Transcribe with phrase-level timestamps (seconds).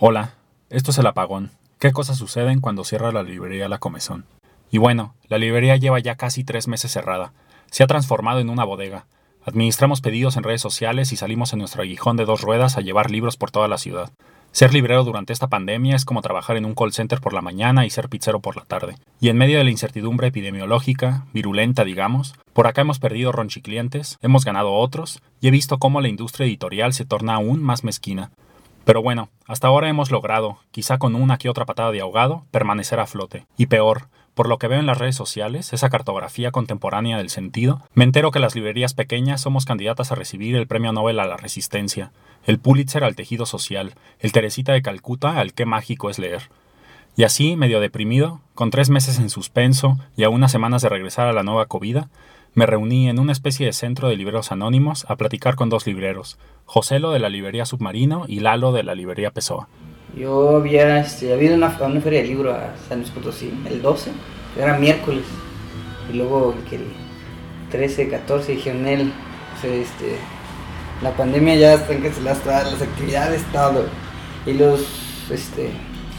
[0.00, 0.34] Hola,
[0.70, 1.50] esto es el apagón.
[1.80, 4.26] ¿Qué cosas suceden cuando cierra la librería La Comezón?
[4.70, 7.32] Y bueno, la librería lleva ya casi tres meses cerrada.
[7.72, 9.06] Se ha transformado en una bodega.
[9.44, 13.10] Administramos pedidos en redes sociales y salimos en nuestro aguijón de dos ruedas a llevar
[13.10, 14.12] libros por toda la ciudad.
[14.52, 17.84] Ser librero durante esta pandemia es como trabajar en un call center por la mañana
[17.84, 18.94] y ser pizzero por la tarde.
[19.18, 24.44] Y en medio de la incertidumbre epidemiológica, virulenta digamos, por acá hemos perdido ronchiclientes, hemos
[24.44, 28.30] ganado otros, y he visto cómo la industria editorial se torna aún más mezquina.
[28.88, 33.00] Pero bueno, hasta ahora hemos logrado, quizá con una que otra patada de ahogado, permanecer
[33.00, 33.44] a flote.
[33.58, 37.82] Y peor, por lo que veo en las redes sociales, esa cartografía contemporánea del sentido,
[37.92, 41.36] me entero que las librerías pequeñas somos candidatas a recibir el Premio Nobel a la
[41.36, 42.12] Resistencia,
[42.46, 46.48] el Pulitzer al tejido social, el Teresita de Calcuta al qué mágico es leer.
[47.14, 51.28] Y así, medio deprimido, con tres meses en suspenso y a unas semanas de regresar
[51.28, 52.08] a la nueva covida,
[52.54, 56.38] me reuní en una especie de centro de libreros anónimos a platicar con dos libreros,
[56.64, 59.68] Joselo de la librería Submarino y Lalo de la librería Pessoa.
[60.16, 64.10] Yo había este, habido una, una feria de libro a San Luis Potosí, el 12,
[64.58, 65.24] era miércoles,
[66.10, 66.86] y luego el, que el
[67.70, 69.12] 13, 14 dijeron él,
[69.60, 70.16] sea, este,
[71.02, 73.84] la pandemia ya están canceladas todas las actividades, todo,
[74.46, 74.80] y los
[75.30, 75.70] este,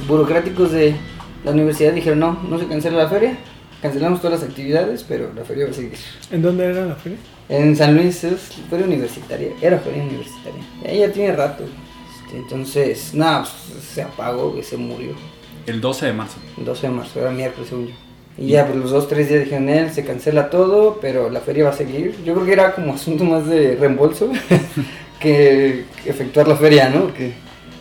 [0.07, 0.95] burocráticos de
[1.43, 3.37] la universidad dijeron no, no se cancela la feria,
[3.81, 5.97] cancelamos todas las actividades, pero la feria va a seguir.
[6.31, 7.17] ¿En dónde era la feria?
[7.49, 10.61] En San Luis es feria universitaria, era feria universitaria.
[10.91, 11.63] Y ya tiene rato.
[11.63, 15.13] Este, entonces, nada, pues, se apagó, se murió.
[15.65, 16.37] El 12 de marzo.
[16.57, 17.93] El 12 de marzo, era miércoles según yo.
[18.37, 21.65] Y ya, pues los dos, tres días dijeron él, se cancela todo, pero la feria
[21.65, 22.15] va a seguir.
[22.23, 24.31] Yo creo que era como asunto más de reembolso
[25.19, 27.13] que, efectuar la feria, ¿no?
[27.13, 27.33] Que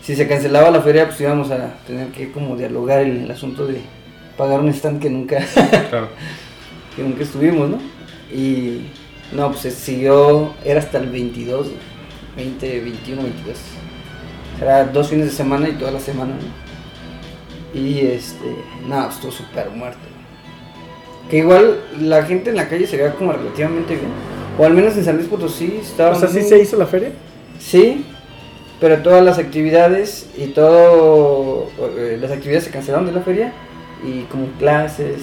[0.03, 3.67] si se cancelaba la feria, pues íbamos a tener que como dialogar el, el asunto
[3.67, 3.81] de
[4.39, 5.39] pagar un stand que nunca,
[5.91, 6.09] Claro.
[6.97, 7.79] que nunca estuvimos, ¿no?
[8.35, 8.87] Y
[9.33, 11.67] no, pues se siguió, era hasta el 22,
[12.37, 13.57] 20, 21, 22.
[14.63, 17.79] Era dos fines de semana y toda la semana, ¿no?
[17.81, 18.57] Y este,
[18.89, 19.99] no, pues, estuvo súper muerto.
[21.31, 24.09] Que igual la gente en la calle se veía como relativamente bien.
[24.59, 26.17] O al menos en San Luis Potosí estaba.
[26.17, 27.13] O sea, ¿sí muy- se hizo la feria?
[27.61, 28.05] Sí,
[28.81, 31.69] pero todas las actividades y todo,
[31.99, 33.53] eh, las actividades se cancelaron de la feria
[34.05, 35.23] y como clases,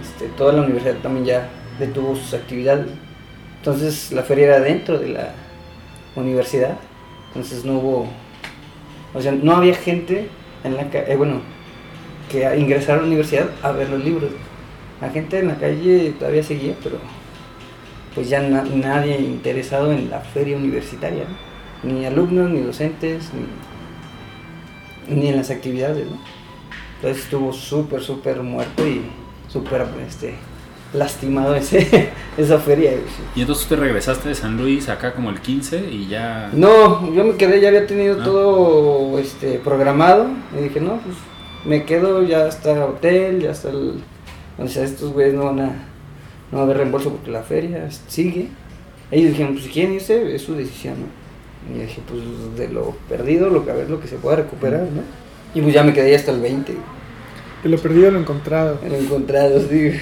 [0.00, 1.48] este, toda la universidad también ya
[1.78, 2.86] detuvo sus actividades.
[3.58, 5.32] Entonces la feria era dentro de la
[6.16, 6.76] universidad,
[7.28, 8.06] entonces no hubo,
[9.14, 10.28] o sea, no había gente
[10.64, 11.40] en la calle, bueno,
[12.30, 14.30] que ingresara a la universidad a ver los libros.
[15.00, 16.98] La gente en la calle todavía seguía, pero
[18.14, 21.24] pues ya na- nadie interesado en la feria universitaria,
[21.84, 21.90] ¿no?
[21.92, 23.30] ni alumnos, ni docentes,
[25.08, 26.18] ni, ni en las actividades, ¿no?
[27.00, 29.02] Entonces estuvo súper, súper muerto y
[29.48, 30.34] súper este,
[30.92, 32.92] lastimado ese, esa feria.
[33.34, 36.50] Y entonces tú te regresaste de San Luis acá como el 15 y ya...
[36.52, 38.24] No, yo me quedé, ya había tenido Ah.
[38.24, 40.26] todo este, programado
[40.58, 41.16] y dije, no, pues
[41.64, 43.94] me quedo, ya está el hotel, ya está el...
[44.58, 45.66] O sea, estos güeyes no van a,
[46.52, 48.48] no va a haber reembolso porque la feria sigue.
[49.10, 51.74] Ellos dijeron, pues si quieren irse, es su decisión, ¿no?
[51.74, 52.20] Y yo dije, pues
[52.58, 55.02] de lo perdido, lo que a ver lo que se pueda recuperar, ¿no?
[55.54, 56.74] Y pues ya me quedé hasta el 20,
[57.62, 58.78] De lo perdido lo encontrado.
[58.84, 59.92] en encontrado, sí.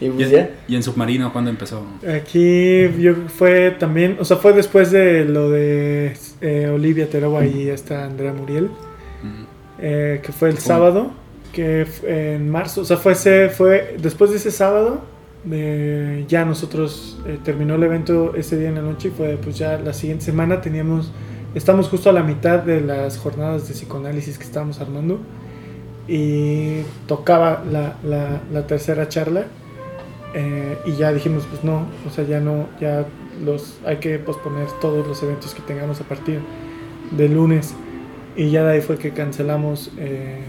[0.00, 0.50] y ¿Y, pues ya.
[0.66, 1.84] y en Submarino cuándo empezó?
[2.08, 7.68] Aquí yo fue también, o sea, fue después de lo de eh, Olivia Teroba y
[7.68, 8.70] esta Andrea Muriel,
[9.78, 11.12] eh, que fue el sábado,
[11.52, 15.02] que en marzo, o sea, fue, ese, fue después de ese sábado,
[15.50, 19.56] eh, ya nosotros eh, terminó el evento ese día en la noche y fue pues
[19.56, 21.10] ya la siguiente semana teníamos,
[21.54, 25.20] estamos justo a la mitad de las jornadas de psicoanálisis que estábamos armando
[26.08, 29.44] y tocaba la, tercera charla
[30.34, 33.04] eh, y ya dijimos pues no, o sea ya no, ya
[33.44, 36.40] los hay que posponer todos los eventos que tengamos a partir
[37.10, 37.74] de lunes.
[38.36, 40.44] Y ya de ahí fue que cancelamos eh,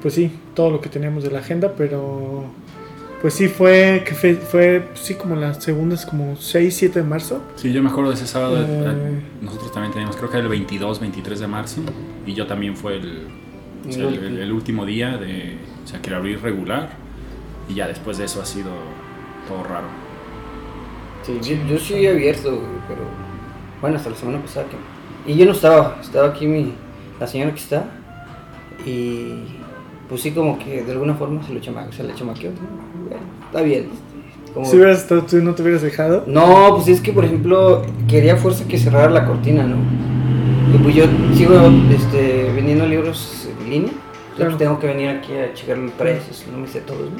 [0.00, 2.44] pues sí, todo lo que teníamos de la agenda, pero
[3.20, 7.42] pues sí fue que fue, fue sí como las segundas como 6, 7 de marzo.
[7.56, 8.58] Sí, yo me acuerdo de ese sábado.
[8.60, 8.66] Eh.
[8.68, 11.80] eh, Nosotros también teníamos, creo que era el 22, 23 de marzo.
[12.26, 13.26] Y yo también fue el,
[13.88, 15.56] o sea, el, el- el último día de.
[15.84, 16.90] O sea, que era abrir regular.
[17.68, 18.70] Y ya después de eso ha sido
[19.48, 19.86] todo raro.
[21.22, 23.00] Sí, yo, yo sí he abierto, güey, pero
[23.80, 25.30] bueno, hasta la semana pasada que...
[25.32, 26.72] Y yo no estaba, estaba aquí mi,
[27.20, 27.84] la señora que está
[28.86, 29.42] y
[30.08, 32.50] pues sí como que de alguna forma se lo chama, se le chamaqueó,
[33.46, 33.88] está bien.
[34.54, 36.24] como- Si hubieras estado tú no te hubieras dejado.
[36.26, 39.76] No, pues es que por ejemplo quería fuerza que cerrara la cortina, ¿no?
[40.74, 41.54] Y pues yo sigo
[41.94, 43.92] este, vendiendo libros en línea,
[44.36, 44.50] Claro.
[44.52, 47.16] pues tengo que venir aquí a checar los precios, no me sé todos, ¿no?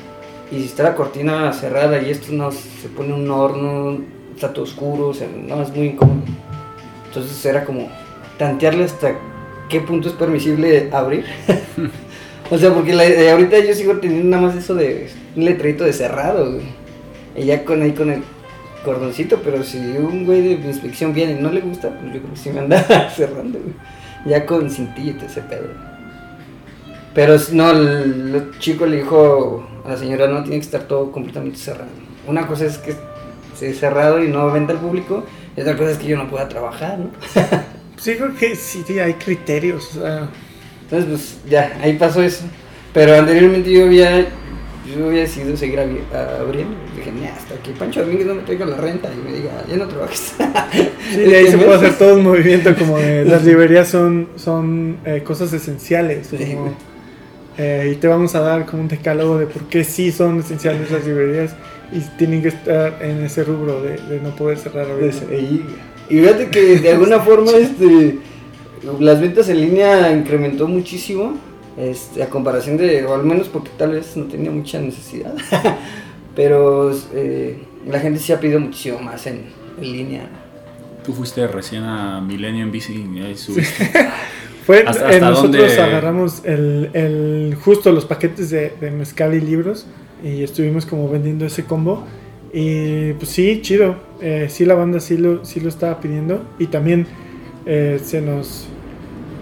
[0.50, 3.98] Y si está la cortina cerrada y esto no se pone un horno,
[4.34, 6.20] está todo oscuro, o sea, no, es muy incómodo.
[7.08, 7.88] Entonces era como
[8.38, 9.14] tantearle hasta
[9.68, 11.24] qué punto es permisible abrir.
[12.50, 15.84] o sea, porque la, eh, ahorita yo sigo teniendo nada más eso de un letrerito
[15.84, 16.64] de cerrado, güey.
[17.36, 18.22] Y ya con ahí con el
[18.84, 22.32] cordoncito, pero si un güey de inspección viene y no le gusta, pues yo creo
[22.32, 23.74] que sí me anda cerrando, güey.
[24.26, 25.68] Ya con cintillito ese pedo.
[27.14, 31.58] Pero no, el, chico le dijo a la señora, no, tiene que estar todo completamente
[31.58, 31.90] cerrado.
[32.26, 32.94] Una cosa es que
[33.54, 35.24] esté cerrado y no venda al público,
[35.56, 37.10] y otra cosa es que yo no pueda trabajar, ¿no?
[37.98, 39.88] Sí, creo que sí, hay criterios.
[39.88, 40.28] sea,
[40.90, 42.44] Entonces, pues ya, ahí pasó eso.
[42.94, 46.76] Pero anteriormente yo había, yo había decidido seguir abriendo.
[46.96, 49.76] Dije, mira, hasta que Pancho Domínguez no me traiga la renta y me diga, ya
[49.76, 50.34] no trabajes.
[51.10, 54.98] Sí, de ahí se puede hacer todo un movimiento como de las librerías son, son
[55.04, 56.26] eh, cosas esenciales.
[56.26, 56.74] Sí, como,
[57.56, 60.90] eh, y te vamos a dar como un decálogo de por qué sí son esenciales
[60.90, 61.54] las librerías
[61.92, 65.34] y tienen que estar en ese rubro de, de no poder cerrar ahorita.
[65.34, 65.64] Y,
[66.10, 68.18] y fíjate que de alguna forma este,
[69.00, 71.34] las ventas en línea incrementó muchísimo.
[71.76, 75.34] Este, a comparación de, o al menos porque tal vez no tenía mucha necesidad.
[76.34, 79.42] Pero eh, la gente sí ha pedido muchísimo más en,
[79.80, 80.28] en línea.
[81.04, 83.90] Tú fuiste recién a Milenio en bici y ahí subiste.
[84.66, 85.80] Fue, ¿Hasta- hasta nosotros dónde?
[85.82, 89.86] agarramos el, el- justo los paquetes de, de mezcal y libros
[90.22, 92.04] y estuvimos como vendiendo ese combo.
[92.52, 93.96] Y pues sí, chido.
[94.20, 96.42] Eh, sí, la banda sí lo, sí lo estaba pidiendo.
[96.58, 97.06] Y también
[97.68, 98.68] eh, se, nos,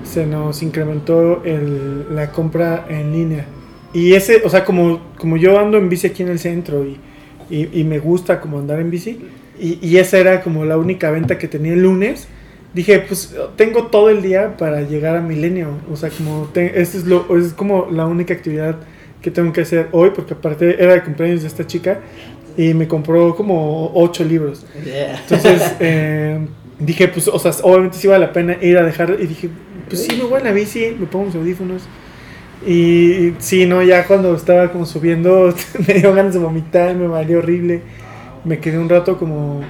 [0.04, 3.46] se nos incrementó el- la compra en línea.
[3.94, 6.98] Y ese, o sea, como, como yo ando en bici aquí en el centro y,
[7.50, 9.20] y, y me gusta como andar en bici,
[9.58, 12.28] y, y esa era como la única venta que tenía el lunes,
[12.74, 15.68] dije, pues tengo todo el día para llegar a Milenio.
[15.92, 18.76] O sea, como, te- eso es, lo, es como la única actividad
[19.22, 22.00] que tengo que hacer hoy, porque aparte era el cumpleaños de esta chica
[22.56, 24.66] y me compró como ocho libros.
[25.22, 26.46] Entonces eh,
[26.78, 29.16] dije, pues, o sea, obviamente sí vale la pena ir a dejar.
[29.20, 29.48] Y dije,
[29.88, 31.82] pues sí, me voy en la bici, me pongo mis audífonos.
[32.66, 35.54] Y sí, no, ya cuando estaba como subiendo,
[35.86, 37.82] me dio ganas de vomitar, me valió horrible.
[38.44, 39.60] Me quedé un rato como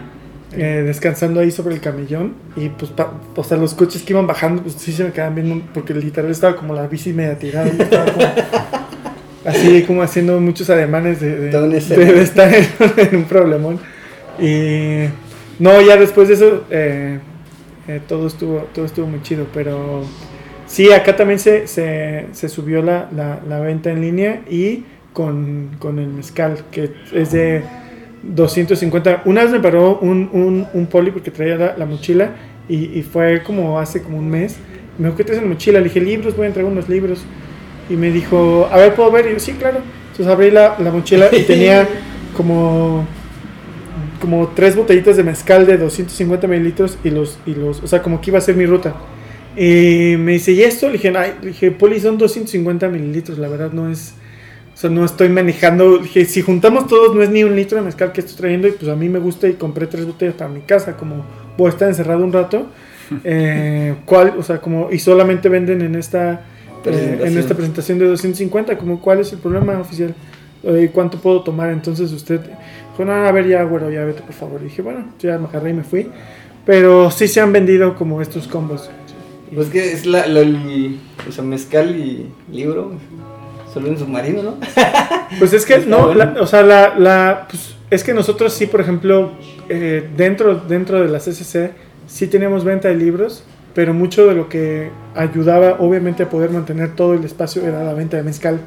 [0.53, 2.35] eh, descansando ahí sobre el camellón.
[2.57, 5.35] Y pues, pa- o sea, los coches que iban bajando, pues sí se me quedaban
[5.35, 7.67] viendo, porque literal estaba como la bici media tirada.
[7.69, 8.27] y estaba como-
[9.45, 11.51] así como haciendo muchos ademanes de, de-
[11.97, 12.67] de- de estar en,
[12.97, 13.79] en un problemón.
[14.39, 15.07] Y
[15.59, 17.19] no, ya después de eso, eh,
[17.89, 19.47] eh, todo, estuvo, todo estuvo muy chido.
[19.55, 20.05] Pero
[20.67, 25.71] sí, acá también se, se, se subió la, la, la venta en línea y con,
[25.79, 27.63] con el mezcal, que es de
[28.23, 29.23] 250.
[29.25, 32.31] Una vez me paró un, un, un poli porque traía la, la mochila
[32.69, 34.57] y, y fue como hace como un mes.
[34.99, 35.79] Me dijo, ¿qué traes en la mochila?
[35.79, 37.21] Le dije, libros, voy a entregar unos libros.
[37.89, 39.27] Y me dijo, a ver, ¿puedo ver?
[39.27, 39.79] Y yo, sí, claro.
[40.11, 41.87] Entonces abrí la, la mochila y tenía
[42.37, 43.07] como
[44.21, 48.21] como tres botellitas de mezcal de 250 mililitros y los, y los, o sea, como
[48.21, 48.95] que iba a ser mi ruta.
[49.57, 50.87] Y me dice, ¿y esto?
[50.87, 54.15] Le dije, ay, le dije, Poli, son 250 mililitros, la verdad no es,
[54.75, 55.97] o sea, no estoy manejando.
[55.97, 58.69] Le dije, si juntamos todos, no es ni un litro de mezcal que estoy trayendo
[58.69, 61.25] y pues a mí me gusta y compré tres botellas para mi casa, como
[61.57, 62.67] voy a estar encerrado un rato.
[63.23, 64.35] Eh, ¿Cuál?
[64.37, 66.39] O sea, como, y solamente venden en esta, eh,
[66.75, 67.39] en Presentación.
[67.39, 70.13] esta presentación de 250, como, ¿cuál es el problema oficial?
[70.65, 71.71] Eh, ¿Cuánto puedo tomar?
[71.71, 72.41] Entonces usted
[72.99, 74.61] dijo, no, a ver, ya, güero, ya vete, por favor.
[74.63, 76.11] Y dije, bueno, ya me agarré y me fui.
[76.65, 78.91] Pero sí se han vendido como estos combos.
[79.55, 80.99] Pues que es la, la- el,
[81.29, 82.93] o sea, mezcal y libro,
[83.73, 84.55] solo en submarino, ¿no?
[85.39, 88.81] Pues es que, no, la- o sea, la, la, pues, es que nosotros sí, por
[88.81, 89.33] ejemplo,
[89.69, 91.73] eh, dentro, dentro de la CCC,
[92.07, 96.95] sí teníamos venta de libros, pero mucho de lo que ayudaba, obviamente, a poder mantener
[96.97, 98.61] todo el espacio era la venta de mezcal.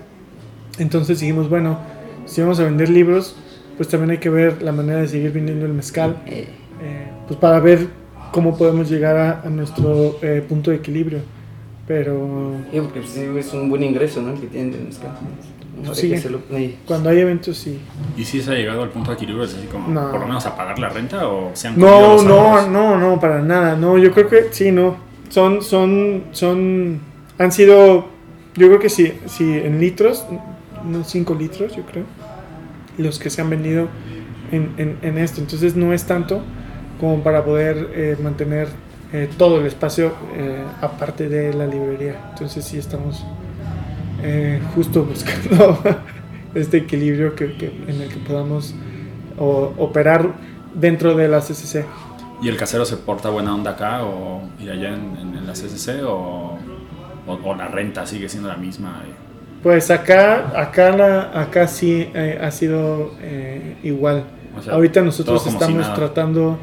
[0.77, 1.77] Entonces dijimos, bueno,
[2.25, 3.35] si vamos a vender libros,
[3.79, 6.49] pues también hay que ver la manera de seguir vendiendo el mezcal, Eh,
[6.81, 7.87] eh, pues para ver
[8.33, 11.19] cómo podemos llegar a, a nuestro eh, punto de equilibrio.
[11.87, 14.33] Pero sí, porque sí, es un buen ingreso, ¿no?
[14.33, 15.11] El que tienen de mezcal.
[15.79, 16.09] Habrá Sí.
[16.09, 16.77] que hacerlo ahí.
[16.85, 17.79] cuando hay eventos, sí.
[18.17, 19.45] ¿Y si se ha llegado al punto de equilibrio?
[19.45, 20.11] ¿Es así como No.
[20.11, 23.41] por lo menos a pagar la renta o se han No, no, no, no, para
[23.41, 23.77] nada.
[23.77, 24.97] No, yo creo que sí, no.
[25.29, 26.99] Son, son, son,
[27.37, 28.07] han sido,
[28.55, 30.25] yo creo que sí, sí, en litros,
[30.85, 32.03] unos 5 litros, yo creo,
[32.99, 33.87] los que se han vendido
[34.51, 35.41] en, en, en esto.
[35.41, 36.41] Entonces no es tanto
[36.99, 38.67] como para poder eh, mantener
[39.13, 42.15] eh, todo el espacio eh, aparte de la librería.
[42.31, 43.25] Entonces sí estamos
[44.21, 45.79] eh, justo buscando
[46.55, 48.73] este equilibrio que, que- en el que podamos
[49.37, 50.33] o- operar
[50.75, 51.85] dentro de la CCC.
[52.41, 55.53] ¿Y el casero se porta buena onda acá o y allá en, en- en la
[55.53, 56.57] CCC o,
[57.27, 59.03] o, o la renta sigue siendo la misma?
[59.63, 64.23] Pues acá, acá, la, acá sí eh, ha sido eh, igual.
[64.57, 66.57] O sea, Ahorita nosotros si estamos tratando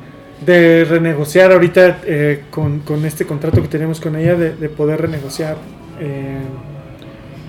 [0.45, 5.03] de renegociar ahorita eh, con, con, este contrato que tenemos con ella, de, de poder
[5.03, 5.57] renegociar
[6.01, 6.41] eh,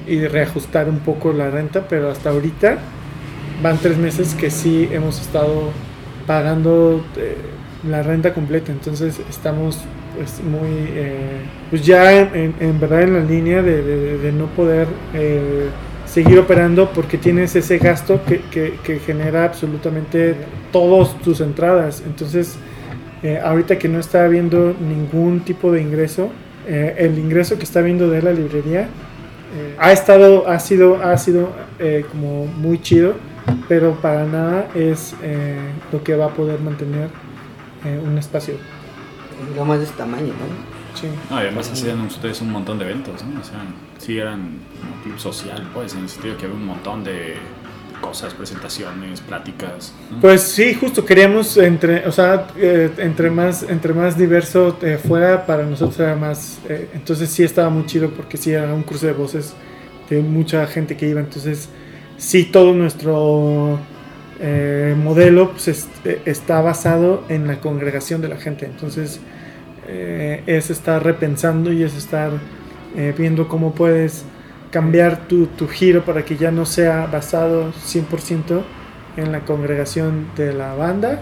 [0.07, 2.77] y reajustar un poco la renta, pero hasta ahorita
[3.61, 5.71] van tres meses que sí hemos estado
[6.25, 7.35] pagando eh,
[7.87, 9.79] la renta completa, entonces estamos
[10.17, 15.67] pues muy, eh, pues ya en, verdad en la línea de, de, no poder eh,
[16.05, 18.41] seguir operando porque tienes ese gasto que,
[18.83, 20.35] que, genera absolutamente
[20.71, 22.57] todas tus entradas, entonces
[23.21, 26.29] eh, ahorita que no está habiendo ningún tipo de ingreso,
[26.67, 28.89] el ingreso que está viendo de la librería
[29.79, 31.53] ha estado, ha sido, ha sido
[32.11, 33.13] como muy chido,
[33.69, 35.15] pero para nada es
[35.93, 37.07] lo que va a poder mantener
[38.05, 38.55] un espacio.
[39.65, 40.99] Más de este tamaño, ¿no?
[40.99, 41.07] Sí.
[41.29, 43.39] No, y además hacían ustedes un montón de eventos, ¿no?
[43.39, 43.59] O sea,
[43.99, 47.35] sí eran un club social, pues, en el sentido que había un montón de
[48.01, 49.93] cosas, presentaciones, pláticas.
[50.11, 50.19] ¿no?
[50.19, 55.45] Pues sí, justo queríamos entre, o sea, eh, entre más, entre más diverso eh, fuera
[55.45, 59.07] para nosotros era más, eh, entonces sí estaba muy chido porque sí era un cruce
[59.07, 59.53] de voces
[60.09, 61.69] de mucha gente que iba, entonces
[62.17, 63.79] sí todo nuestro
[64.39, 65.87] eh, modelo pues, es,
[66.25, 69.19] está basado en la congregación de la gente, entonces
[69.87, 72.31] es estar repensando y es estar
[73.17, 74.25] viendo cómo puedes
[74.71, 78.61] cambiar tu, giro para que ya no sea basado 100%
[79.17, 81.21] en la congregación de la banda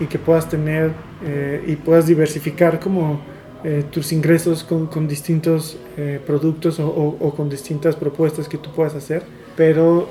[0.00, 0.92] y que puedas tener
[1.24, 3.20] eh, y puedas diversificar como
[3.64, 9.22] eh, tus ingresos con, distintos eh, productos o, con distintas propuestas que tú puedas hacer.
[9.56, 10.08] Pero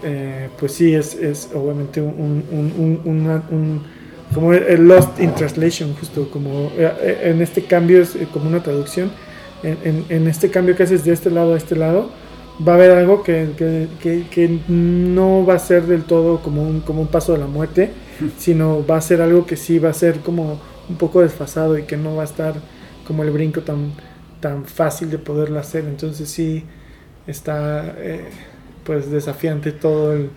[0.57, 3.83] pues sí, es, es obviamente un, un, un, una, un,
[4.33, 9.11] como el lost in translation, justo como en este cambio es como una traducción.
[9.61, 12.09] En, en, en este cambio que haces de este lado a este lado,
[12.65, 16.63] va a haber algo que, que, que, que, no va a ser del todo como
[16.63, 17.91] un, como un paso de la muerte,
[18.37, 20.59] sino va a ser algo que sí va a ser como
[20.89, 22.55] un poco desfasado y que no va a estar
[23.07, 23.93] como el brinco tan,
[24.39, 25.85] tan fácil de poderlo hacer.
[25.85, 26.63] Entonces sí
[27.27, 28.29] está eh,
[28.85, 30.29] pues desafiante todo el,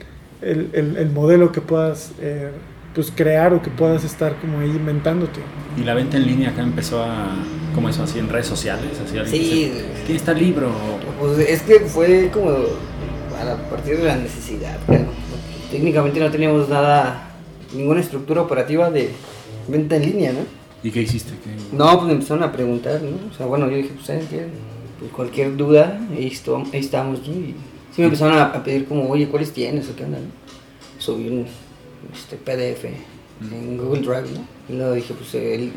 [0.43, 2.50] el, el, el modelo que puedas eh,
[2.95, 5.40] pues crear o que puedas estar como ahí inventándote.
[5.76, 7.37] Y la venta en línea acá empezó a,
[7.75, 9.38] como eso, así en redes sociales, así Sí.
[9.38, 10.73] Dice, ¿Quién está el libro?
[11.21, 15.07] Pues es que fue como a partir de la necesidad, claro.
[15.71, 17.31] Técnicamente no teníamos nada,
[17.75, 19.11] ninguna estructura operativa de
[19.69, 20.40] venta en línea, ¿no?
[20.83, 21.33] ¿Y qué hiciste?
[21.45, 21.50] ¿Qué?
[21.76, 23.31] No, pues me empezaron a preguntar, ¿no?
[23.31, 24.47] O sea, bueno, yo dije, pues, ¿saben qué?
[24.99, 27.35] Pues cualquier duda, ahí, esto, ahí estamos, ¿no?
[27.35, 27.55] Y
[27.99, 30.19] sí me empezaron a, pedir como, oye, ¿cuáles tienes o qué onda?
[31.00, 31.47] Subí un
[32.14, 34.47] este, PDF en Google Drive, ¿no?
[34.69, 35.73] Y luego dije, pues el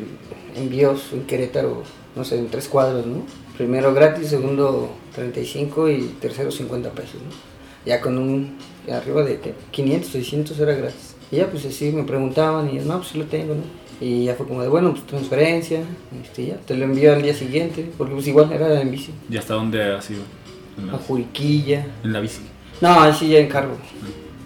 [0.54, 1.82] envíos en Querétaro,
[2.14, 3.24] no sé, en tres cuadros, ¿no?
[3.56, 7.30] Primero gratis, segundo 35 y tercero 50 pesos, ¿no?
[7.84, 8.56] Ya con un,
[8.88, 9.54] arriba de ¿qué?
[9.72, 11.16] 500, 600 era gratis.
[11.32, 13.62] Y ya pues así me preguntaban y no, pues sí lo tengo, ¿no?
[14.00, 15.80] Y ya fue como de, bueno, pues transferencia,
[16.22, 19.10] este, ya, te lo envío al día siguiente, porque pues igual era en bici.
[19.28, 20.22] ¿Y hasta dónde ha sido?
[20.92, 21.86] A Juriquilla.
[22.02, 22.40] En la bici.
[22.80, 23.76] No, así ya encargo.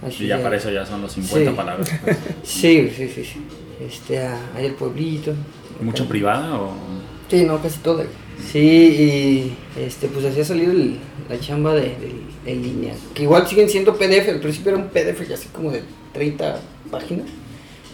[0.06, 1.56] Así y ya, ya, para eso ya son los 50 sí.
[1.56, 1.90] palabras.
[2.04, 2.16] Pues.
[2.42, 3.42] sí, sí, sí, sí.
[3.80, 5.34] Este, ahí el pueblito.
[5.80, 6.10] ¿Mucho acá.
[6.10, 6.72] privada o...?
[7.28, 8.04] Sí, no, casi toda.
[8.52, 12.12] Sí, y este, pues así ha salido el, la chamba de, de,
[12.44, 12.94] de, línea.
[13.14, 16.60] Que igual siguen siendo PDF, al principio era un PDF ya así como de 30
[16.90, 17.26] páginas.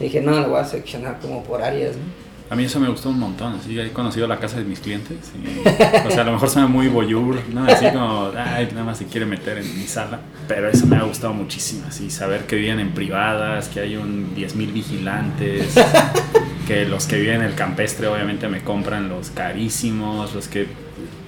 [0.00, 2.02] Y dije, no, lo voy a seccionar como por áreas, ¿no?
[2.52, 5.32] A mí eso me gustó un montón, así he conocido la casa de mis clientes
[5.34, 5.66] y,
[6.06, 7.64] o sea, a lo mejor suena muy voyeur, ¿no?
[7.64, 11.02] Así como, ay, nada más se quiere meter en mi sala, pero eso me ha
[11.04, 15.74] gustado muchísimo, así, saber que viven en privadas, que hay un 10.000 vigilantes,
[16.68, 20.66] que los que viven en el campestre obviamente me compran los carísimos, los que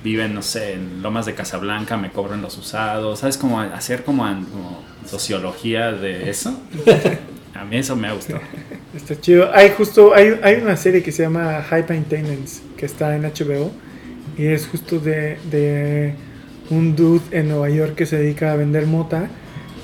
[0.05, 3.39] viven, no sé, en Lomas de Casablanca me cobran los usados, ¿sabes?
[3.39, 6.61] Como hacer como, como sociología de eso.
[7.55, 8.43] A mí eso me ha gustado.
[8.97, 9.51] Está chido.
[9.53, 13.73] Hay justo, hay, hay una serie que se llama High Maintenance, que está en HBO,
[14.39, 16.15] y es justo de, de
[16.71, 19.29] un dude en Nueva York que se dedica a vender mota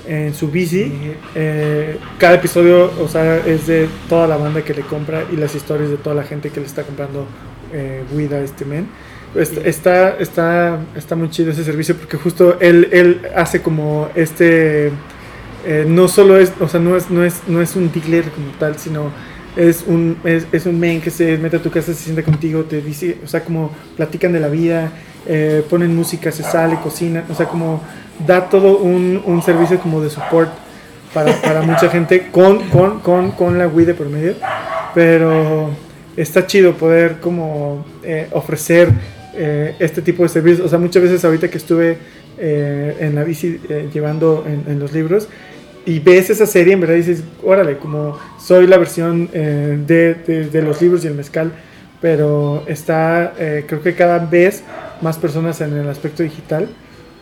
[0.07, 0.91] en su bici.
[1.35, 5.55] Eh, cada episodio, o sea, es de toda la banda que le compra y las
[5.55, 7.27] historias de toda la gente que le está comprando
[7.73, 8.87] eh, weed a este men.
[9.35, 14.91] Está, está, está muy chido ese servicio porque justo él, él hace como este
[15.65, 18.47] eh, no solo es, o sea, no es, no es, no es un dealer como
[18.59, 19.11] tal, sino
[19.55, 22.81] es un, es, es, un que se mete a tu casa, se sienta contigo, te
[22.81, 24.91] dice, o sea, como platican de la vida,
[25.27, 27.81] eh, ponen música, se sale, cocina, o sea, como
[28.25, 30.51] da todo un, un servicio como de support
[31.13, 34.33] para, para mucha gente con, con, con, con la Wii de por medio,
[34.95, 35.69] pero
[36.17, 38.89] está chido poder como eh, ofrecer
[39.79, 41.97] este tipo de servicios, o sea, muchas veces ahorita que estuve
[42.37, 43.59] en la bici
[43.93, 45.29] llevando en los libros,
[45.85, 50.49] y ves esa serie, en verdad dices, órale, como soy la versión eh, de, de,
[50.49, 51.51] de los libros y el mezcal,
[51.99, 54.63] pero está, eh, creo que cada vez
[55.01, 56.69] más personas en el aspecto digital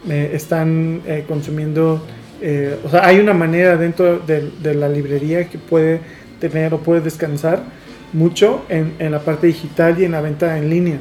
[0.08, 2.02] eh, están eh, consumiendo,
[2.42, 6.00] eh, o sea, hay una manera dentro de, de la librería que puede
[6.40, 7.64] tener o puede descansar
[8.14, 10.98] mucho en, en la parte digital y en la venta en línea.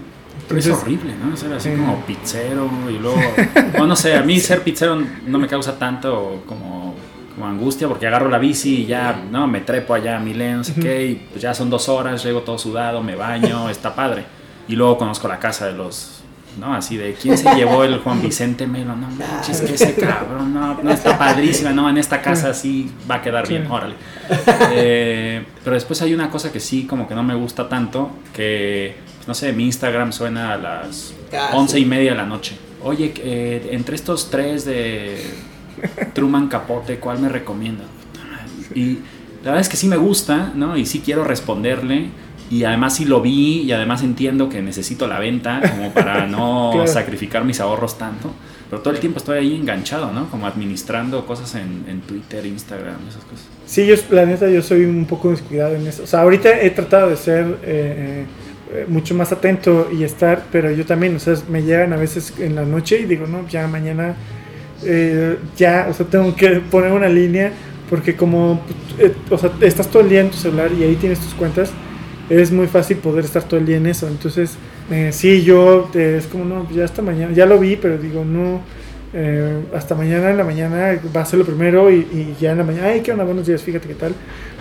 [0.46, 1.36] Pero es Entonces, horrible, ¿no?
[1.36, 1.76] Ser así eh.
[1.76, 3.20] como pizzero y luego...
[3.78, 6.87] o no sé, a mí ser pizzero no me causa tanto como,
[7.38, 9.46] como angustia porque agarro la bici y ya, ¿no?
[9.46, 12.40] Me trepo allá a Milén, no sé qué, y pues ya son dos horas, llego
[12.40, 14.24] todo sudado, me baño, está padre.
[14.66, 16.16] Y luego conozco la casa de los...
[16.58, 16.74] ¿no?
[16.74, 18.96] Así de, ¿quién se llevó el Juan Vicente Melo?
[18.96, 23.16] No manches, que ese cabrón, no, no está padrísima, no, en esta casa sí va
[23.16, 23.94] a quedar bien, órale.
[24.72, 28.96] Eh, pero después hay una cosa que sí, como que no me gusta tanto, que,
[29.16, 31.14] pues, no sé, mi Instagram suena a las
[31.52, 32.56] once y media de la noche.
[32.82, 35.22] Oye, eh, entre estos tres de
[36.14, 37.84] Truman Capote, ¿cuál me recomienda?
[38.74, 38.98] Y
[39.44, 40.76] la verdad es que sí me gusta, ¿no?
[40.76, 42.06] Y sí quiero responderle.
[42.50, 46.70] Y además sí lo vi y además entiendo que necesito la venta como para no
[46.72, 46.86] Claro.
[46.86, 48.30] sacrificar mis ahorros tanto.
[48.70, 50.30] Pero todo el tiempo estoy ahí enganchado, ¿no?
[50.30, 53.46] Como administrando cosas en, en Twitter, Instagram, esas cosas.
[53.66, 56.04] Sí, yo, la neta, yo soy un poco descuidado en eso.
[56.04, 58.24] O sea, ahorita he tratado de ser eh,
[58.72, 62.32] eh, mucho más atento y estar, pero yo también, o sea, me llegan a veces
[62.38, 64.14] en la noche y digo, no, ya mañana,
[64.84, 67.52] eh, ya, o sea, tengo que poner una línea
[67.88, 68.60] porque como,
[68.98, 71.70] eh, o sea, estás todo el día en tu celular y ahí tienes tus cuentas,
[72.28, 74.06] es muy fácil poder estar todo el día en eso.
[74.06, 74.56] Entonces,
[74.90, 78.24] eh, sí, yo, eh, es como, no, ya hasta mañana, ya lo vi, pero digo,
[78.24, 78.60] no.
[79.74, 82.88] hasta mañana en la mañana va a ser lo primero y, ya en la mañana,
[82.88, 84.14] ay, qué onda, buenos días, fíjate qué tal.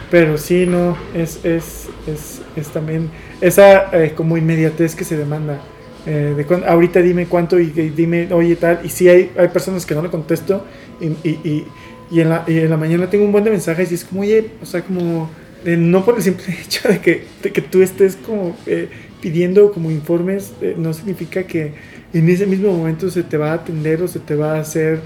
[0.10, 3.10] Pero sí, no, es, es, es, es también
[3.42, 5.60] esa como inmediatez que se demanda.
[6.08, 8.80] Eh, de ahorita dime cuánto y, y dime, oye, tal.
[8.84, 10.64] Y sí hay, hay personas que no le contesto
[11.02, 11.66] y, y,
[12.10, 14.22] y, en la, y en la mañana tengo un buen de mensajes y es como,
[14.22, 15.30] oye, o sea, como,
[15.66, 18.88] eh, no por el simple hecho de que, de que tú estés como eh,
[19.20, 21.74] pidiendo como informes, eh, no significa que
[22.14, 25.02] en ese mismo momento se te va a atender o se te va a hacer,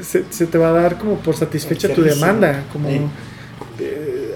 [0.00, 2.88] se, se te va a dar como por satisfecha tu demanda, como...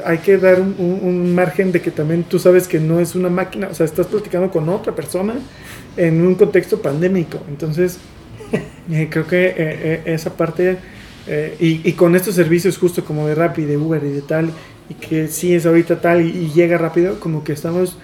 [0.06, 3.68] Hay que dar un, margen de que también tú sabes que no es una máquina,
[3.68, 5.34] o sea, estás platicando con otra persona
[5.96, 7.40] en un contexto pandémico.
[7.48, 7.98] Entonces,
[8.90, 10.78] eh, creo que eh, eh, esa parte,
[11.58, 14.50] y, con estos servicios justo como de Rappi, de Uber y de tal,
[14.88, 17.98] y que sí es ahorita tal y, llega rápido, como que estamos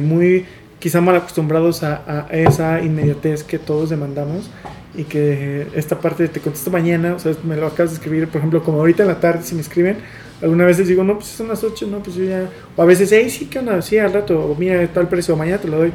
[0.00, 0.44] muy
[0.78, 4.50] quizá mal acostumbrados a, a esa inmediatez que todos demandamos
[4.96, 8.26] y que eh, esta parte te contesto mañana, o sea, me lo acabas de escribir,
[8.28, 9.98] por ejemplo, como ahorita en la tarde si me escriben,
[10.42, 13.10] algunas veces digo, no, pues son las 8, no, pues yo ya, o a veces,
[13.12, 13.80] hey, sí, ¿qué onda?
[13.82, 15.92] Sí, al rato, o mira, tal precio, mañana te lo doy,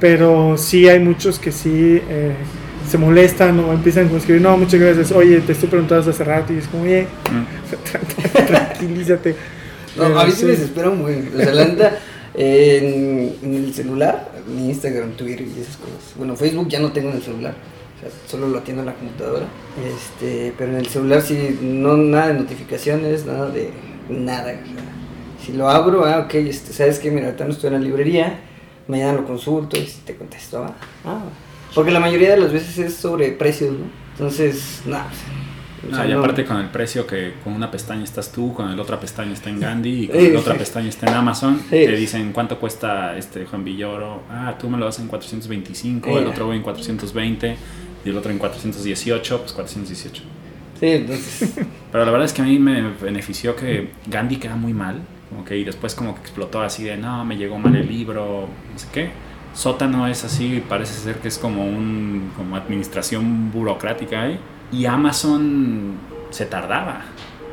[0.00, 2.32] pero sí hay muchos que sí eh,
[2.88, 6.52] se molestan o empiezan a escribir, no, muchas gracias, oye, te estoy preguntando hace rato
[6.52, 8.46] y es como, oye, Mm.
[8.46, 9.36] tranquilízate.
[9.96, 11.30] No, Pero a mí sí me desespera buen.
[11.34, 11.98] O sea, la neta,
[12.34, 16.12] en, en el celular, mi Instagram, Twitter y esas cosas.
[16.16, 17.54] Bueno, Facebook ya no tengo en el celular.
[17.96, 19.46] O sea, solo lo atiendo en la computadora.
[19.86, 23.70] Este, pero en el celular sí, no nada de notificaciones, nada de
[24.10, 24.52] nada.
[24.52, 27.74] o sea, si lo abro, ah, ok, este, sabes que mira, ahorita no estoy en
[27.74, 28.40] la librería,
[28.88, 31.22] mañana lo consulto y si te contesto, ah, ah.
[31.74, 33.86] Porque la mayoría de las veces es sobre precios, ¿no?
[34.12, 35.06] Entonces, nada.
[35.86, 38.52] o sea, Ah, y no- aparte con el precio que con una pestaña estás tú,
[38.54, 40.58] con la otra pestaña está en Gandhi y con Sí, la otra sí.
[40.58, 41.68] pestaña está en Amazon, Sí.
[41.70, 46.26] te dicen cuánto cuesta este Juan Villoro, ah, tú me lo das en 425, el
[46.26, 47.56] otro voy en 420
[48.06, 50.22] y el otro en 418, pues 418.
[50.80, 51.54] Sí, entonces.
[51.92, 55.44] Pero la verdad es que a mí me benefició que Gandhi queda muy mal, como
[55.44, 58.78] que y después como que explotó así de, no, me llegó mal el libro, no
[58.78, 59.10] sé qué.
[59.54, 64.38] Sótano es así, parece ser que es como un como administración burocrática ¿eh?
[64.70, 65.94] y Amazon
[66.30, 67.00] se tardaba.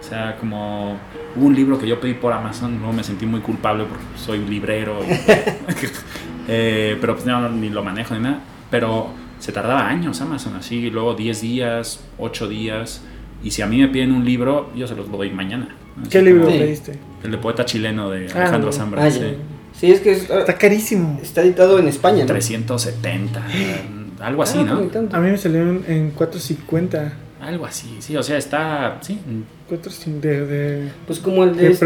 [0.01, 0.97] O sea, como
[1.37, 4.39] hubo un libro que yo pedí por Amazon, luego me sentí muy culpable porque soy
[4.45, 5.13] librero, y-
[6.47, 8.41] Eh, pero pues no, ni lo manejo ni nada.
[8.69, 9.11] Pero
[9.43, 13.01] se tardaba años Amazon, así, luego 10 días, 8 días.
[13.43, 15.75] Y si a mí me piden un libro, yo se los doy mañana.
[15.99, 16.97] Así ¿Qué libro pediste?
[17.25, 18.71] El de poeta chileno de Ah, Alejandro no.
[18.71, 19.03] Zambra.
[19.05, 19.91] Ah, sí.
[19.91, 21.19] es que es- Está carísimo.
[21.21, 22.27] está editado en España, ¿no?
[22.27, 23.45] 370,
[24.21, 24.89] algo así, Ah, ¿no?
[25.11, 27.13] A mí me salieron en 450.
[27.43, 29.19] Algo así, sí, o sea, está, sí,
[29.67, 31.85] 450 de, de, Pues como el de esta.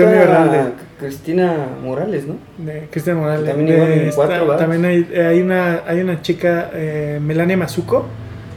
[0.99, 2.35] Cristina Morales, ¿no?
[2.63, 3.45] de Cristian Morales.
[3.45, 4.57] También De igual en esta- cuatro, ¿verdad?
[4.59, 8.05] también hay, hay una hay una chica, eh, Melania Mazuco.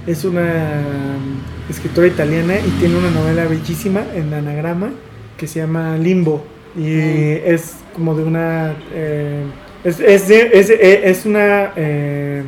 [0.07, 4.91] Es una um, escritora italiana y tiene una novela bellísima en anagrama
[5.37, 6.43] que se llama Limbo.
[6.77, 7.41] Y Mm.
[7.45, 8.75] es como de una.
[8.95, 9.43] eh,
[9.85, 12.43] es, es, de- es, de- es una eh,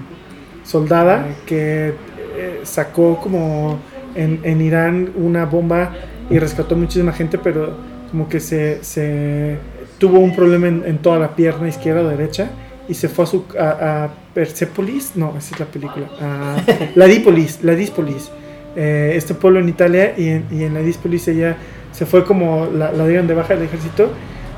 [0.65, 1.89] soldada que
[2.37, 3.79] eh, sacó como
[4.15, 5.93] en, en Irán una bomba
[6.31, 7.77] y rescató muchísima gente, pero
[8.11, 9.57] como que se, se
[9.99, 12.51] tuvo un problema en, en toda la pierna izquierda o derecha
[12.89, 16.57] y se fue a, su, a, a Persepolis, no, esa es la película, a
[16.95, 18.31] la Dipolis, la Dispolis,
[18.77, 21.57] eh, este pueblo en Italia y en, y en la Dispolis ella
[21.93, 24.11] se fue como la, la dieron de baja del ejército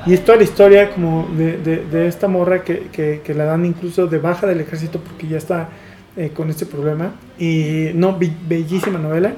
[0.06, 3.44] y es toda la historia como de, de, de esta morra que, que, que la
[3.44, 5.68] dan incluso de baja del ejército porque ya está
[6.16, 9.32] eh, con este problema y no, be- bellísima novela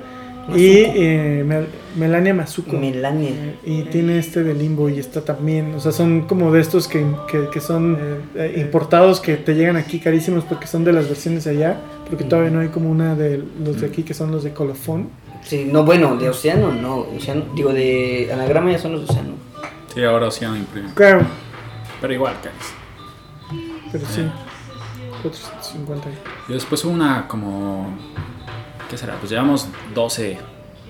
[0.54, 3.32] y eh, Mel- Melania Masuko Melania.
[3.64, 7.04] y tiene este de Limbo y está también, o sea, son como de estos que,
[7.30, 7.98] que, que son
[8.36, 12.22] eh, importados que te llegan aquí carísimos porque son de las versiones de allá, porque
[12.24, 15.08] todavía no hay como una de los de aquí que son los de colofón.
[15.42, 17.06] Sí, no, bueno, de Océano, no.
[17.16, 19.30] Océano, digo, de Anagrama ya son los de Océano.
[19.94, 20.90] Sí, ahora sí no imprime.
[20.94, 21.22] Claro,
[22.00, 22.72] Pero igual, caris.
[23.90, 24.22] pero sí,
[25.30, 26.08] 450.
[26.48, 27.96] Y después hubo una como...
[28.88, 29.14] ¿Qué será?
[29.16, 30.38] Pues llevamos 12,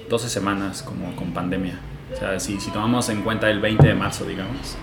[0.09, 1.81] 12 semanas como con pandemia.
[2.13, 4.77] O sea, si, si tomamos en cuenta el 20 de marzo, digamos.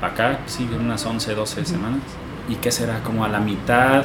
[0.00, 2.00] Acá sí, unas 11, 12 semanas.
[2.48, 3.02] ¿Y qué será?
[3.02, 4.04] Como a la mitad,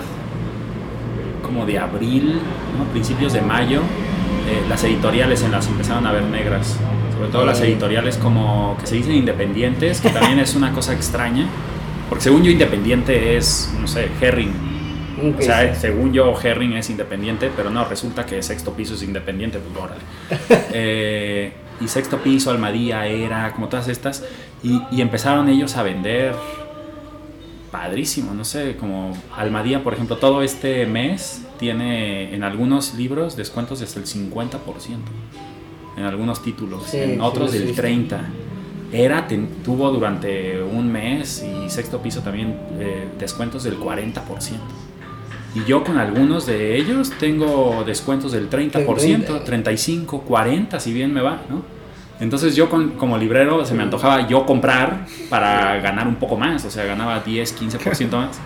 [1.43, 2.39] como de abril,
[2.77, 2.85] ¿no?
[2.91, 3.81] principios de mayo,
[4.47, 6.77] eh, las editoriales se las empezaron a ver negras.
[7.15, 11.45] Sobre todo las editoriales como que se dicen independientes, que también es una cosa extraña.
[12.09, 14.70] Porque según yo independiente es, no sé, Herring,
[15.37, 19.59] O sea, según yo, Herring es independiente, pero no, resulta que sexto piso es independiente,
[19.59, 20.01] pues órale.
[20.73, 24.23] Eh, y sexto piso, Almadía, era, como todas estas,
[24.63, 26.35] y, y empezaron ellos a vender
[27.71, 33.79] padrísimo, no sé, como Almadía, por ejemplo, todo este mes tiene en algunos libros descuentos
[33.79, 34.57] desde el 50%,
[35.97, 37.81] en algunos títulos, Sí, en otros del visto.
[37.81, 38.17] 30%.
[38.93, 44.15] Era, ten- tuvo durante un mes y sexto piso también eh, descuentos del 40%.
[45.53, 51.21] Y yo con algunos de ellos tengo descuentos del 30%, 35%, 40% si bien me
[51.21, 51.61] va, ¿no?
[52.21, 56.63] Entonces yo con- como librero se me antojaba yo comprar para ganar un poco más,
[56.65, 58.39] o sea, ganaba 10, 15% más.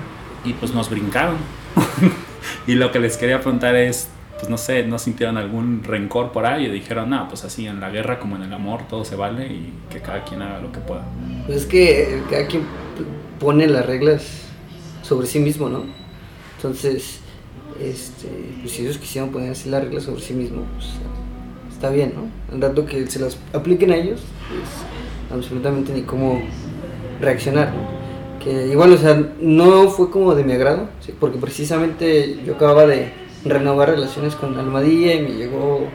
[0.45, 1.35] Y pues nos brincaron.
[2.67, 6.45] y lo que les quería preguntar es, pues no sé, ¿no sintieron algún rencor por
[6.45, 6.65] ahí?
[6.65, 9.47] Y dijeron, no, pues así en la guerra como en el amor todo se vale
[9.47, 11.03] y que cada quien haga lo que pueda.
[11.45, 12.63] Pues es que cada quien
[13.39, 14.23] pone las reglas
[15.03, 15.83] sobre sí mismo, ¿no?
[16.65, 17.19] Entonces,
[17.79, 18.27] este,
[18.61, 20.87] pues si ellos quisieran poner así las reglas sobre sí mismo, pues
[21.71, 22.55] está bien, ¿no?
[22.55, 26.41] Al rato que se las apliquen a ellos, pues absolutamente ni cómo
[27.21, 28.43] reaccionar, ¿no?
[28.43, 33.11] Que igual, o sea, no fue como de mi agrado, porque precisamente yo acababa de
[33.43, 35.87] renovar relaciones con Almadía y me llegó,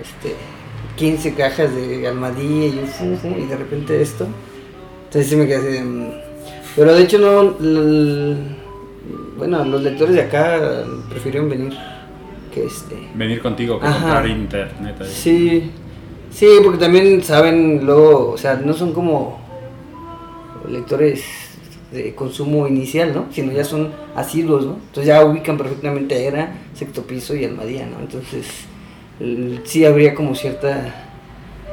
[0.00, 0.36] este,
[0.96, 2.80] 15 cajas de Almadía y
[3.42, 4.26] y de repente esto.
[5.04, 6.12] Entonces sí me quedé así de, mm.
[6.76, 8.57] Pero de hecho no...
[9.38, 11.72] bueno, los lectores de acá prefirieron venir
[12.52, 12.96] que este...
[13.14, 14.00] Venir contigo que Ajá.
[14.00, 14.96] comprar internet.
[15.00, 15.08] ahí.
[15.08, 15.70] Sí,
[16.30, 19.38] sí, porque también saben luego, o sea, no son como
[20.68, 21.24] lectores
[21.92, 23.26] de consumo inicial, ¿no?
[23.30, 24.72] Sino ya son asiduos, ¿no?
[24.74, 28.00] Entonces ya ubican perfectamente a Era, Sexto Piso y Almadía, ¿no?
[28.00, 28.46] Entonces
[29.64, 31.06] sí habría como cierta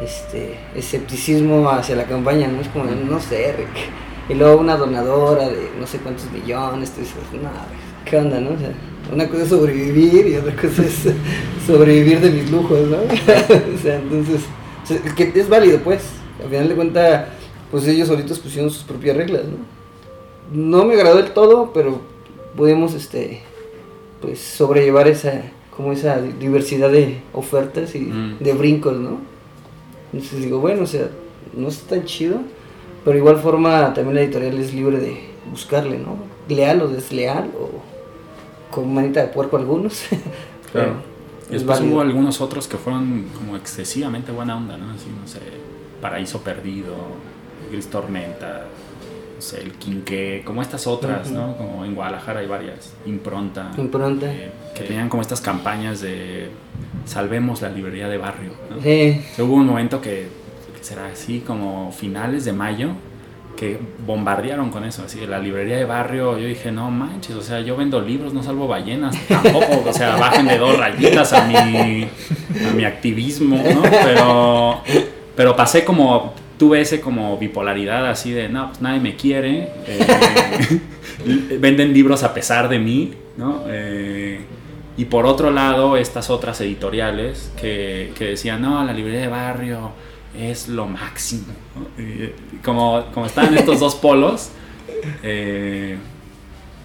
[0.01, 2.61] este escepticismo hacia la campaña, ¿no?
[2.61, 4.04] Es como, no sé, Rick.
[4.29, 7.49] Y luego una donadora de no sé cuántos millones, tú dices, no,
[8.09, 8.51] ¿qué onda, no?
[8.51, 8.71] O sea,
[9.13, 10.95] una cosa es sobrevivir y otra cosa es
[11.67, 12.97] sobrevivir de mis lujos, ¿no?
[13.75, 14.41] o sea, entonces,
[14.83, 16.01] o sea, que es válido, pues.
[16.43, 17.27] Al final de cuentas,
[17.71, 20.77] pues ellos solitos pusieron sus propias reglas, ¿no?
[20.79, 22.01] No me agradó del todo, pero
[22.55, 23.41] pudimos, este,
[24.21, 25.43] pues, sobrellevar esa,
[25.75, 28.37] como esa diversidad de ofertas y Mm.
[28.39, 29.19] de brincos, ¿no?
[30.13, 31.09] Entonces digo, bueno, o sea,
[31.55, 32.37] no está tan chido,
[33.05, 36.17] pero igual forma también la editorial es libre de buscarle, ¿no?
[36.49, 37.69] Leal o desleal o
[38.73, 40.03] con manita de puerco algunos.
[40.71, 40.95] Claro.
[41.43, 41.93] Y es después válido.
[41.95, 44.91] hubo algunos otros que fueron como excesivamente buena onda, ¿no?
[44.91, 45.39] Así, no sé,
[46.01, 46.93] Paraíso Perdido,
[47.71, 48.65] Gris Tormenta,
[49.35, 51.31] no sé, El Quinqué, como estas otras.
[51.31, 51.55] ¿no?
[51.55, 54.25] Como en Guadalajara hay varias, Impronta, Impronta.
[54.25, 56.49] eh, que tenían como estas campañas de
[57.05, 58.81] salvemos la librería de barrio, ¿no?
[58.81, 60.27] Sí, O sea, hubo un momento que
[60.85, 62.89] será así como finales de mayo
[63.57, 67.61] que bombardearon con eso, así la librería de barrio, yo dije, no manches, o sea,
[67.61, 72.03] yo vendo libros, no salvo ballenas, tampoco, o sea, bajen de dos rayitas a mi,
[72.03, 73.81] a mi activismo, ¿no?
[73.81, 74.81] Pero,
[75.35, 80.79] pero pasé como, tuve ese como bipolaridad así de, no, pues nadie me quiere, eh,
[81.59, 83.63] venden libros a pesar de mí, ¿no?
[83.67, 84.41] Eh,
[84.97, 89.91] y por otro lado, estas otras editoriales que, que decían, no, la librería de barrio
[90.37, 91.53] es lo máximo.
[92.63, 94.49] como, como están estos dos polos,
[95.23, 95.97] eh,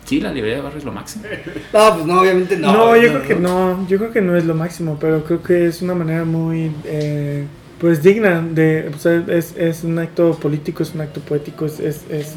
[0.04, 1.24] sí, la librería de barrio es lo máximo.
[1.72, 2.72] no, pues no, obviamente no.
[2.72, 5.66] No, yo creo que no, yo creo que no es lo máximo, pero creo que
[5.66, 7.44] es una manera muy eh,
[7.78, 11.80] pues digna de, o sea, es, es un acto político, es un acto poético, es,
[11.80, 12.34] es, es-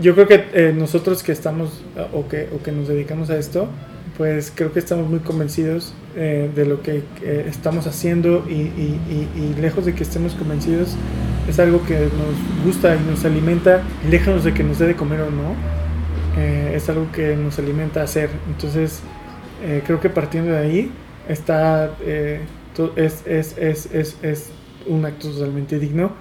[0.00, 3.66] yo creo que eh, nosotros que estamos o que, o que nos dedicamos a esto,
[4.16, 7.02] pues creo que estamos muy convencidos eh, de lo que
[7.46, 8.98] estamos haciendo y,
[9.60, 10.96] lejos de que estemos convencidos,
[11.48, 15.20] es algo que nos gusta y nos alimenta, lejos de que nos dé de comer
[15.20, 15.54] o no,
[16.36, 18.30] eh, es algo que nos alimenta hacer.
[18.48, 19.00] Entonces,
[19.64, 20.92] eh, creo que partiendo de ahí
[21.28, 22.40] está, eh,
[22.96, 24.50] es, es, es, es,
[24.86, 26.12] un acto totalmente digno,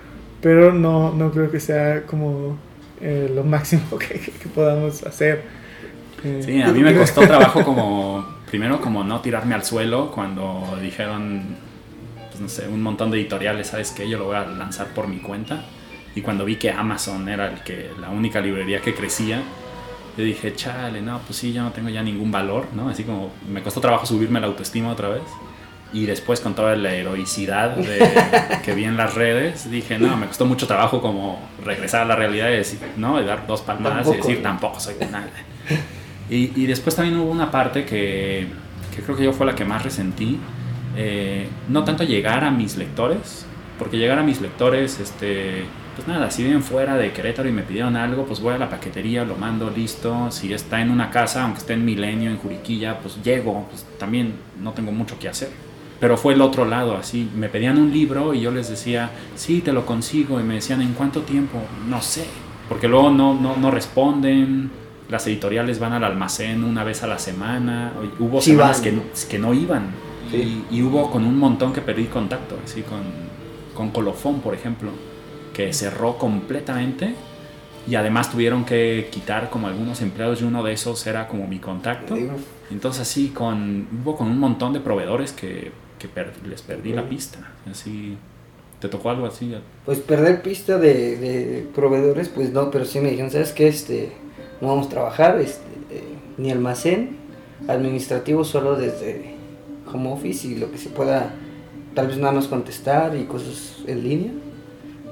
[0.41, 2.57] pero no, no creo que sea como
[3.01, 5.64] lo máximo que podamos hacer.
[6.43, 11.43] Sí, a mí me costó trabajo como, primero como no tirarme al suelo cuando dijeron,
[12.29, 14.09] pues no sé, un montón de editoriales, ¿sabes qué?
[14.09, 15.63] Yo lo voy a lanzar por mi cuenta.
[16.15, 19.41] Y cuando vi que Amazon era el que, la única librería que crecía,
[20.17, 22.87] yo dije, chale, no, pues sí, yo no tengo ya ningún valor, ¿no?
[22.89, 25.23] Así como me costó trabajo subirme la autoestima otra vez.
[25.93, 30.27] Y después con toda la heroicidad de- que vi en las redes, dije, no, me
[30.27, 33.21] costó mucho trabajo como regresar a la realidad y decir, ¿no?
[33.21, 34.27] Y dar dos palmadas y Tampoco.
[34.27, 35.29] decir, tampoco soy nada.
[36.29, 38.47] Y, y después también hubo una parte que,
[38.95, 40.39] que creo que yo fue la que más resentí.
[40.97, 43.45] eh, no tanto llegar a mis lectores,
[43.77, 47.63] porque llegar a mis lectores, este, pues nada, si viven fuera de Querétaro y me
[47.63, 50.31] pidieron algo, pues voy a la paquetería, lo mando listo.
[50.31, 54.33] Si está en una casa, aunque esté en Milenio, en Juriquilla, pues llego, pues también
[54.61, 55.49] no tengo mucho que hacer.
[55.99, 59.61] Pero fue el otro lado, así, me pedían un libro y yo les decía, sí,
[59.61, 61.61] te lo consigo, y me decían, ¿en cuánto tiempo?
[61.87, 62.25] No sé,
[62.67, 64.69] porque luego no, no, no responden,
[65.09, 68.93] las editoriales van al almacén una vez a la semana, hubo Sí semanas que,
[69.29, 69.87] que no iban,
[70.31, 70.65] Sí.
[70.71, 73.03] y, y hubo con un montón que perdí contacto, así con,
[73.75, 74.89] con Colofón, por ejemplo,
[75.53, 77.13] que cerró completamente,
[77.87, 81.59] y además tuvieron que quitar como algunos empleados, y uno de esos era como mi
[81.59, 82.17] contacto.
[82.71, 87.07] Entonces así con hubo con un montón de proveedores que, que per- les perdí la
[87.07, 87.37] pista.
[87.69, 88.17] Así
[88.79, 89.55] te tocó algo así.
[89.85, 93.67] Pues perder pista de, de proveedores, pues no, pero sí me dijeron, ¿sabes qué?
[93.67, 94.11] Este,
[94.61, 96.03] no vamos a trabajar, este, eh,
[96.37, 97.17] ni almacén,
[97.67, 99.35] administrativo solo desde
[99.91, 101.33] home office y lo que se pueda,
[101.93, 104.31] tal vez nada más contestar y cosas en línea,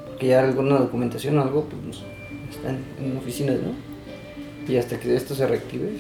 [0.08, 2.04] porque ya alguna documentación o algo, pues
[2.52, 3.94] están en oficinas, ¿no?
[4.72, 5.98] Y hasta que esto se reactive, eh,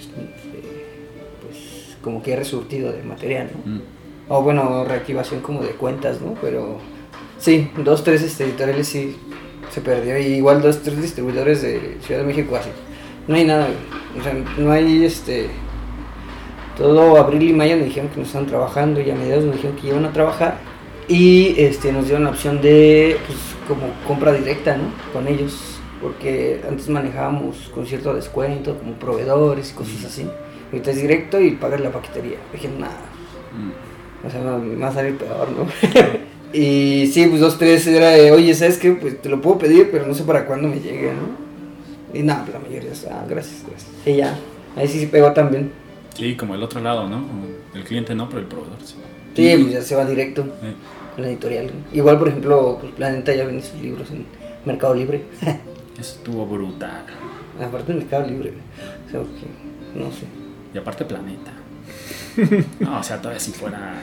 [1.42, 3.74] pues como que he resurtido de material, ¿no?
[3.76, 3.82] Mm.
[4.30, 6.36] O bueno, reactivación como de cuentas, ¿no?
[6.42, 6.78] Pero
[7.38, 9.18] sí, dos, tres este, editoriales sí
[9.70, 10.18] se perdió.
[10.18, 12.70] Y igual dos, tres distribuidores de Ciudad de México así.
[13.28, 14.20] No hay nada, güey.
[14.20, 15.50] O sea, no hay este.
[16.78, 19.78] Todo abril y mayo nos dijeron que nos estaban trabajando y a mediados nos dijeron
[19.78, 20.58] que iban a trabajar.
[21.08, 24.86] Y este, nos dieron la opción de, pues, como compra directa, ¿no?
[25.12, 25.78] Con ellos.
[26.02, 30.28] Porque antes manejábamos con cierto descuento, como proveedores y cosas así.
[30.72, 32.38] Ahorita es directo y pagas la paquetería.
[32.52, 32.98] Dije, nada,
[33.54, 34.28] Mm.
[34.28, 35.68] o sea, me me va a salir peor, ¿no?
[36.54, 38.92] y sí, pues dos, tres era de, oye, ¿sabes qué?
[38.94, 41.53] Pues te lo puedo pedir, pero no sé para cuándo me llegue, ¿no?
[42.13, 43.91] Y nada, la mayoría, ah, gracias, gracias.
[44.06, 44.36] Y ya,
[44.76, 45.71] ahí sí se pegó también.
[46.15, 47.23] Sí, como el otro lado, ¿no?
[47.73, 48.95] El cliente no, pero el proveedor sí.
[49.36, 50.73] Sí, pues ya se va directo eh,
[51.17, 51.71] a la editorial.
[51.91, 54.26] Igual, por ejemplo, pues Planeta ya vende sus libros en
[54.63, 55.23] Mercado Libre.
[55.41, 55.58] eso
[55.99, 57.04] estuvo brutal.
[57.60, 58.54] Aparte en Mercado Libre,
[59.08, 60.26] o sea, que, no sé.
[60.73, 61.52] Y aparte Planeta.
[62.80, 63.93] No, o sea, todavía si fuera,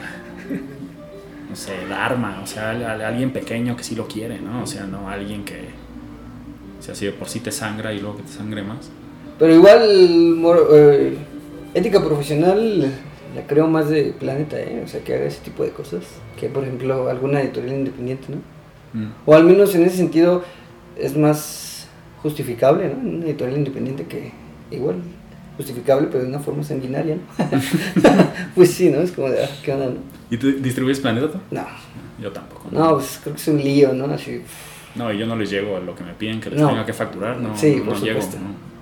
[1.49, 4.63] no sé, Dharma, o sea, al- al- alguien pequeño que sí lo quiere, ¿no?
[4.63, 5.69] O sea, no alguien que,
[6.81, 8.89] si de por sí te sangra y luego que te sangre más.
[9.39, 11.17] Pero igual, mor- eh,
[11.73, 12.81] ética profesional
[13.35, 14.81] la creo más de Planeta, ¿eh?
[14.83, 16.03] O sea, que haga ese tipo de cosas.
[16.39, 18.37] Que, por ejemplo, alguna editorial independiente, ¿no?
[18.99, 19.11] Mm.
[19.25, 20.43] O al menos en ese sentido
[20.97, 21.87] es más
[22.21, 23.09] justificable, ¿no?
[23.09, 24.31] Una editorial independiente que
[24.69, 24.97] igual
[25.57, 27.61] justificable, pero de una forma sanguinaria, ¿no?
[28.55, 28.99] pues sí, ¿no?
[29.01, 29.95] Es como de, ah, ¿qué onda, no?
[30.29, 31.39] ¿Y tú distribuyes Planeta?
[31.51, 31.65] No,
[32.21, 32.67] Yo tampoco.
[32.71, 34.05] no, pues creo que es un lío, ¿no?
[34.05, 34.41] Así,
[34.95, 36.69] No, y yo no les llego a lo que me piden que les No.
[36.69, 38.19] tenga que facturar, no, Sí, no por llego.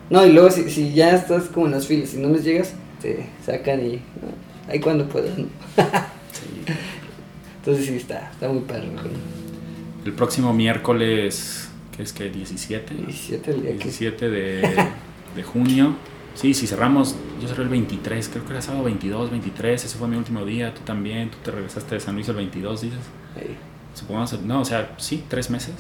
[0.10, 0.26] ¿no?
[0.26, 3.28] Y luego si, si ya estás como en las filas y no les llegas, te
[3.46, 4.00] sacan y
[4.68, 5.08] ahí cuando.
[6.32, 6.74] Sí.
[7.60, 8.60] Entonces sí, está, está muy.
[8.62, 9.02] ¿no?
[10.06, 13.78] El próximo miércoles, que es que 17, 17 el día que...
[13.84, 14.62] 17 de,
[15.36, 15.96] de junio.
[16.36, 20.08] Sí, si cerramos, yo cerré el 23, creo que era sábado 22, 23, ese fue
[20.08, 23.00] mi último día, tú también, tú te regresaste de San Luis el 22, dices.
[23.36, 23.58] Ahí.
[23.94, 25.76] Supongamos, no, o sea, sí, tres meses.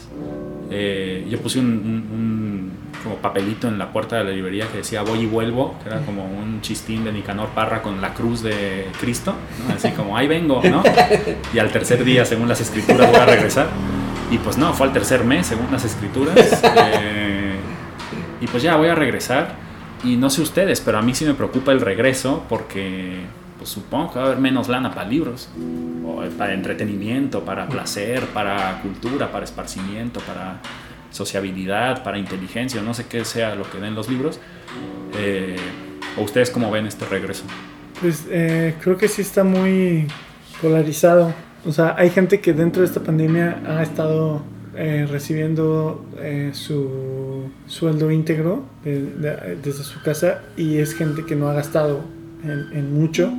[0.72, 2.72] Eh, yo puse un,
[3.04, 6.02] como papelito en la puerta de la librería que decía voy y vuelvo, que era
[6.02, 9.34] como un chistín de Nicanor Parra con la cruz de Cristo,
[9.74, 10.84] así como ahí vengo, ¿no?
[11.54, 13.67] Y al tercer día, según las escrituras, voy a regresar.
[14.32, 16.62] Y pues no, fue al tercer mes, según las escrituras.
[17.02, 17.56] Eh,
[18.41, 19.56] y pues ya voy a regresar.
[20.04, 23.19] Y no sé ustedes, pero a mí sí me preocupa el regreso porque
[23.60, 25.50] pues supongo que va a haber menos lana para libros,
[26.38, 30.62] para entretenimiento, para placer, para cultura, para esparcimiento, para
[31.12, 34.39] sociabilidad, para inteligencia, no sé qué sea lo que den los libros.
[35.17, 35.58] Eh,
[36.17, 37.43] ¿O ustedes cómo ven este regreso?
[38.02, 40.08] Pues eh, creo que sí está muy
[40.62, 41.34] polarizado.
[41.65, 44.41] O sea, hay gente que dentro de esta pandemia ha estado
[44.76, 46.06] eh, recibiendo
[46.54, 52.02] su sueldo íntegro desde su casa y es gente que no ha gastado
[52.43, 53.32] en, mucho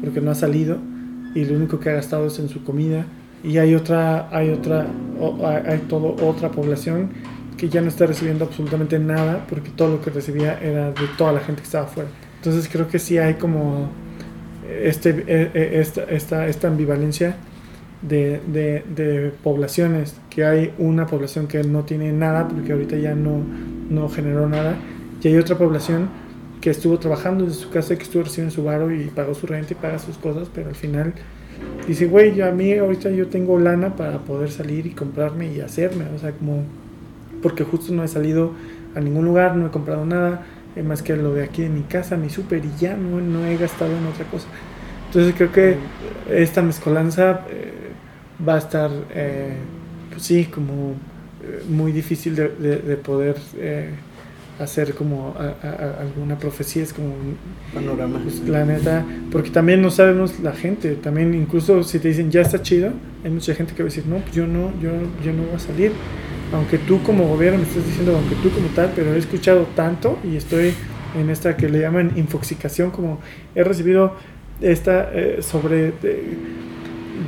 [0.00, 0.78] porque no ha salido
[1.34, 3.04] y lo único que ha gastado es en su comida.
[3.42, 4.86] Y hay otra hay otra
[5.66, 7.10] hay todo otra población
[7.56, 11.32] que ya no está recibiendo absolutamente nada porque todo lo que recibía era de toda
[11.32, 12.08] la gente que estaba afuera.
[12.36, 13.90] Entonces creo que sí hay como
[14.68, 17.36] este e, e, esta, esta, esta ambivalencia
[18.02, 23.14] de, de, de, poblaciones que hay una población que no tiene nada porque ahorita ya
[23.14, 23.40] no,
[23.88, 24.76] no generó nada
[25.22, 26.08] y hay otra población
[26.64, 29.74] que estuvo trabajando desde su casa, que estuvo recibiendo su varo y pagó su renta
[29.74, 31.12] y paga sus cosas, pero al final
[31.86, 35.60] dice, güey, yo a mí ahorita yo tengo lana para poder salir y comprarme y
[35.60, 36.62] hacerme, o sea, como,
[37.42, 38.52] porque justo no he salido
[38.94, 41.82] a ningún lugar, no he comprado nada, eh, más que lo de aquí en mi
[41.82, 44.46] casa, mi súper, y ya no, no he gastado en otra cosa.
[45.08, 45.76] Entonces creo que
[46.30, 47.72] esta mezcolanza eh,
[48.48, 49.52] va a estar, eh,
[50.08, 50.94] pues sí, como
[51.68, 53.36] muy difícil de, de poder
[54.58, 55.34] hacer como
[55.98, 57.36] alguna profecía, es como un
[57.72, 58.20] panorama.
[58.22, 62.42] Pues, la neta, porque también no sabemos la gente, también incluso si te dicen ya
[62.42, 62.92] está chido,
[63.24, 64.90] hay mucha gente que va a decir, no, pues yo no, yo,
[65.24, 65.92] yo no voy a salir.
[66.52, 70.18] Aunque tú como gobierno me estés diciendo, aunque tú como tal, pero he escuchado tanto
[70.22, 70.72] y estoy
[71.18, 73.18] en esta que le llaman infoxicación, como
[73.54, 74.14] he recibido
[74.60, 75.92] esta eh, sobre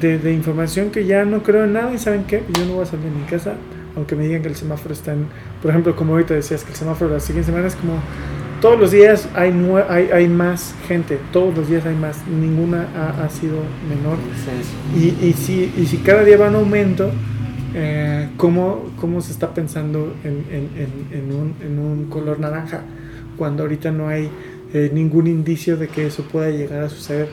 [0.01, 2.83] de, de, información que ya no creo en nada y saben qué, yo no voy
[2.83, 3.55] a salir de mi casa
[3.97, 5.27] aunque me digan que el semáforo está en,
[5.63, 8.01] por ejemplo, como ahorita decías, que el semáforo la siguiente semana es como
[8.61, 9.53] todos los días hay,
[9.89, 12.89] hay, hay más gente, todos los días hay más, ninguna
[13.23, 13.57] ha, sido
[13.89, 14.19] menor.
[14.95, 17.11] Y, y, si, y si cada día va en aumento,
[17.75, 22.83] eh, ¿cómo, ¿cómo, se está pensando en, en, en, un, en, un, color naranja
[23.37, 24.31] cuando ahorita no hay
[24.73, 27.29] eh, ningún indicio de que eso pueda llegar a suceder?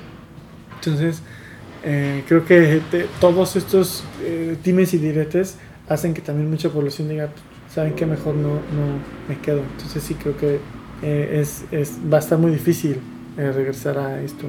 [0.76, 1.22] Entonces,
[1.86, 2.82] eh, creo que
[3.20, 4.04] todos estos
[4.64, 5.58] times y diretes
[5.90, 7.30] hacen que también mucha población diga,
[7.74, 9.62] saben que mejor no, no me quedo.
[9.78, 10.60] Entonces sí creo que
[11.02, 13.00] eh, es, es, va a estar muy difícil
[13.38, 14.46] eh, regresar a esto.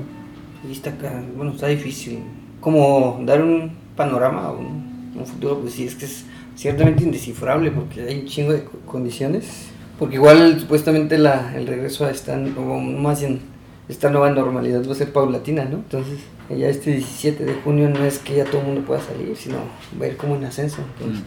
[0.68, 0.92] Y está
[1.37, 2.20] bueno, está difícil.
[2.61, 6.25] Como dar un panorama un, un, futuro, pues sí, es que es
[6.57, 9.68] ciertamente indescifrable porque hay un chingo de condiciones.
[9.99, 13.40] Porque igual supuestamente la, el regreso a esta, o más bien,
[13.88, 15.77] esta nueva normalidad va a ser paulatina, ¿no?
[15.77, 16.18] Entonces
[16.50, 19.59] ya este 17 de junio no es que ya todo el mundo pueda salir, sino
[20.00, 20.83] va a ir como en ascenso.
[20.98, 21.24] Entonces,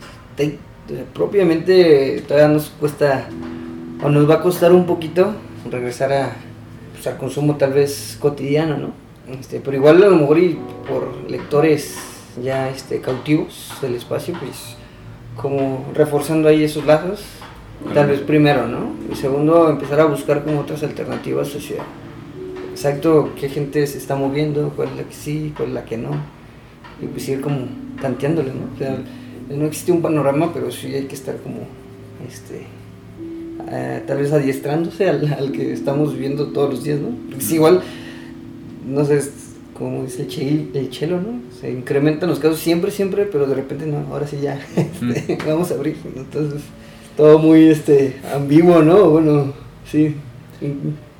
[0.53, 1.13] mm.
[1.13, 3.27] propiamente todavía nos cuesta,
[4.03, 5.33] o nos va a costar un poquito
[5.69, 6.35] regresar a,
[6.93, 8.91] pues, al consumo tal vez cotidiano, ¿no?
[9.39, 11.97] Este, pero igual a lo mejor y por lectores
[12.41, 14.75] ya este, cautivos del espacio, pues
[15.35, 17.23] como reforzando ahí esos lazos,
[17.93, 18.91] tal vez primero, ¿no?
[19.11, 21.83] Y segundo, empezar a buscar como otras alternativas hacia
[22.77, 25.97] exacto qué gente se está moviendo, cuál es la que sí, cuál es la que
[25.97, 26.11] no.
[27.01, 27.67] Y pues ir como
[27.99, 28.71] tanteándole, ¿no?
[28.75, 28.99] O sea,
[29.49, 31.61] no existe un panorama, pero sí hay que estar como,
[32.27, 32.67] este,
[33.71, 37.09] eh, tal vez adiestrándose al, que estamos viviendo todos los días, ¿no?
[37.29, 37.81] Porque es igual,
[38.85, 39.21] no sé,
[39.73, 41.41] como dice el, el chelo, ¿no?
[41.59, 44.59] Se incrementan los casos siempre, siempre, pero de repente no, ahora sí ya,
[45.15, 45.97] este, vamos a abrir.
[46.15, 46.61] Entonces,
[47.15, 49.09] todo muy, este, ambiguo, ¿no?
[49.09, 49.53] Bueno,
[49.91, 50.13] sí.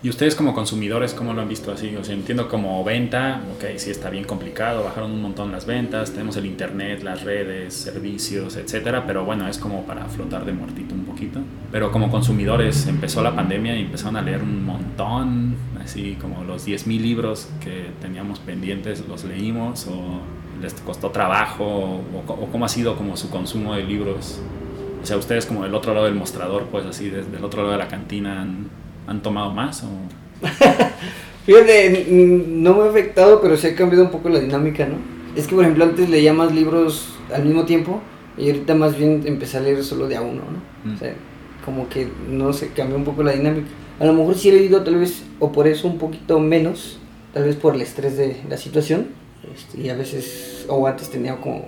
[0.03, 1.95] ¿Y ustedes como consumidores cómo lo han visto así?
[1.95, 6.12] O sea, entiendo como venta, ok, sí está bien complicado, bajaron un montón las ventas,
[6.12, 10.93] tenemos el internet, las redes, servicios, etcétera, pero bueno, es como para flotar de muertito
[10.93, 11.39] un poquito.
[11.71, 16.67] Pero como consumidores empezó la pandemia y empezaron a leer un montón, así como los
[16.67, 20.21] 10.000 libros que teníamos pendientes, los leímos o
[20.62, 24.39] les costó trabajo o, o cómo ha sido como su consumo de libros.
[25.01, 27.71] O sea, ustedes como del otro lado del mostrador, pues así, desde el otro lado
[27.71, 28.45] de la cantina
[29.08, 29.84] han tomado más?
[29.84, 29.88] O...
[31.46, 34.98] Fíjate, no me ha afectado, pero sí ha cambiado un poco la dinámica, ¿no?
[35.36, 38.02] Es que, por ejemplo, antes leía más libros al mismo tiempo
[38.38, 40.92] y ahorita más bien empecé a leer solo de a uno, ¿no?
[40.92, 40.96] Mm.
[40.96, 41.15] O sea,
[41.63, 43.67] como que no se cambió un poco la dinámica.
[44.00, 47.00] A lo mejor sí he leído tal vez, o por eso un poquito menos,
[47.34, 49.08] tal vez por el estrés de la situación.
[49.56, 51.65] Este, y a veces, o antes tenía como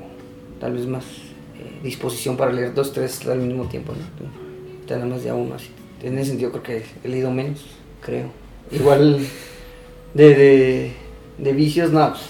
[0.59, 4.49] tal vez más eh, disposición para leer dos, tres al mismo tiempo, ¿no?
[4.89, 5.69] nada más de a uno así
[6.03, 7.65] en ese sentido creo que he leído menos,
[8.01, 8.31] creo.
[8.71, 9.19] Igual
[10.13, 10.91] de, de,
[11.37, 12.21] de vicios, no, pues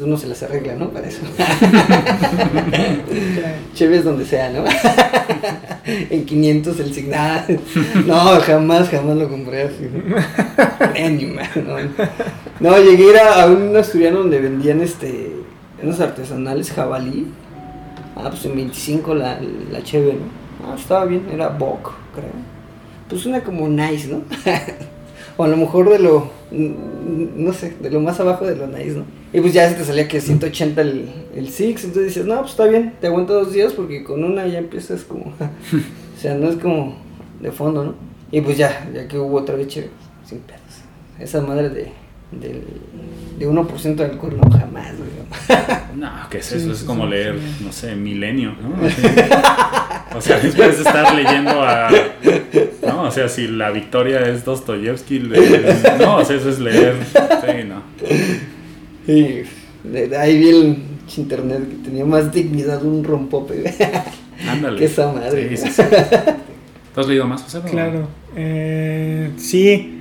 [0.00, 0.90] uno se las arregla, ¿no?
[0.90, 1.20] Para eso.
[3.74, 4.64] Chéves donde sea, ¿no?
[5.84, 7.60] en 500 el signal.
[8.06, 9.88] No, jamás, jamás lo compré así.
[9.90, 10.16] ¿no?
[12.60, 15.32] No, llegué a ir a, a un asturiano donde vendían este
[15.82, 17.26] unos artesanales jabalí.
[18.16, 19.38] Ah, pues en 25 la,
[19.70, 20.68] la cheve, ¿no?
[20.68, 22.57] Ah, estaba bien, era Bock, creo.
[23.08, 24.22] Pues una como nice, ¿no?
[25.36, 28.96] o a lo mejor de lo, no sé, de lo más abajo de lo nice,
[28.96, 29.04] ¿no?
[29.32, 32.50] Y pues ya se te salía que 180 el, el Six, entonces dices, no, pues
[32.50, 35.26] está bien, te aguanta dos días porque con una ya empiezas como,
[36.16, 36.96] o sea, no es como
[37.40, 37.94] de fondo, ¿no?
[38.30, 39.92] Y pues ya, ya que hubo otra vez chévere,
[40.26, 40.60] sin pedos.
[41.18, 41.92] Esa madre de,
[42.32, 42.62] del,
[43.38, 45.10] de 1% de alcohol, no, jamás, güey.
[45.96, 46.66] No, ¿qué es eso?
[46.66, 47.64] Sí, es como sí, leer, sí.
[47.64, 48.76] no sé, Milenio, ¿no?
[50.16, 51.90] O sea, después de estar leyendo a...
[52.86, 55.38] No, o sea, si la victoria es Dostoyevsky, le-
[55.98, 56.96] no, o sea, eso es leer...
[57.04, 57.82] Sí, no.
[59.06, 59.42] Y
[59.84, 60.82] de, ahí vi el
[61.16, 63.64] internet que tenía más dignidad un rompope.
[64.48, 64.78] Ándale.
[64.78, 65.56] Que esa madre.
[65.56, 65.82] Sí, sí, sí.
[66.94, 67.60] ¿Tú has leído más, José?
[67.70, 69.94] Claro, eh, sí,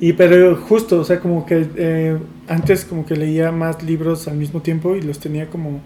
[0.00, 4.36] y pero justo, o sea, como que eh, antes como que leía más libros al
[4.36, 5.80] mismo tiempo y los tenía como,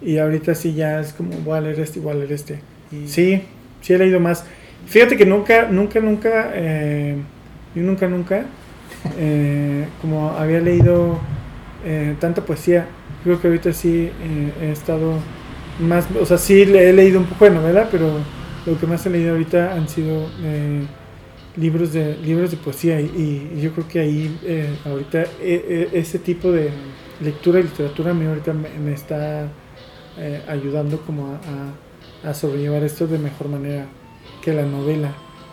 [0.00, 2.60] y ahorita sí ya es como, voy a leer este, voy a leer este.
[2.92, 3.42] Y sí,
[3.80, 4.44] sí he leído más.
[4.86, 7.16] Fíjate que nunca, nunca, nunca, eh,
[7.74, 8.44] nunca, nunca,
[9.18, 11.18] eh, como había leído
[11.84, 12.86] eh, tanta poesía,
[13.24, 15.14] creo que ahorita sí eh, he estado
[15.80, 18.18] más, o sea, sí le he leído un poco de novela, pero
[18.64, 20.82] lo que más he leído ahorita han sido eh,
[21.56, 26.52] libros de libros de poesía y, yo creo que ahí ahorita eh, eh, ese tipo
[26.52, 26.70] de
[27.20, 29.48] lectura y literatura a mí ahorita me, está
[30.48, 31.85] ayudando como a-
[32.26, 33.86] a sobrellevar esto de mejor manera
[34.42, 35.12] que la novela.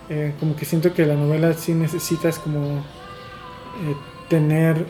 [0.10, 3.96] Eh, como que siento que la novela sí necesitas como eh,
[4.30, 4.86] tener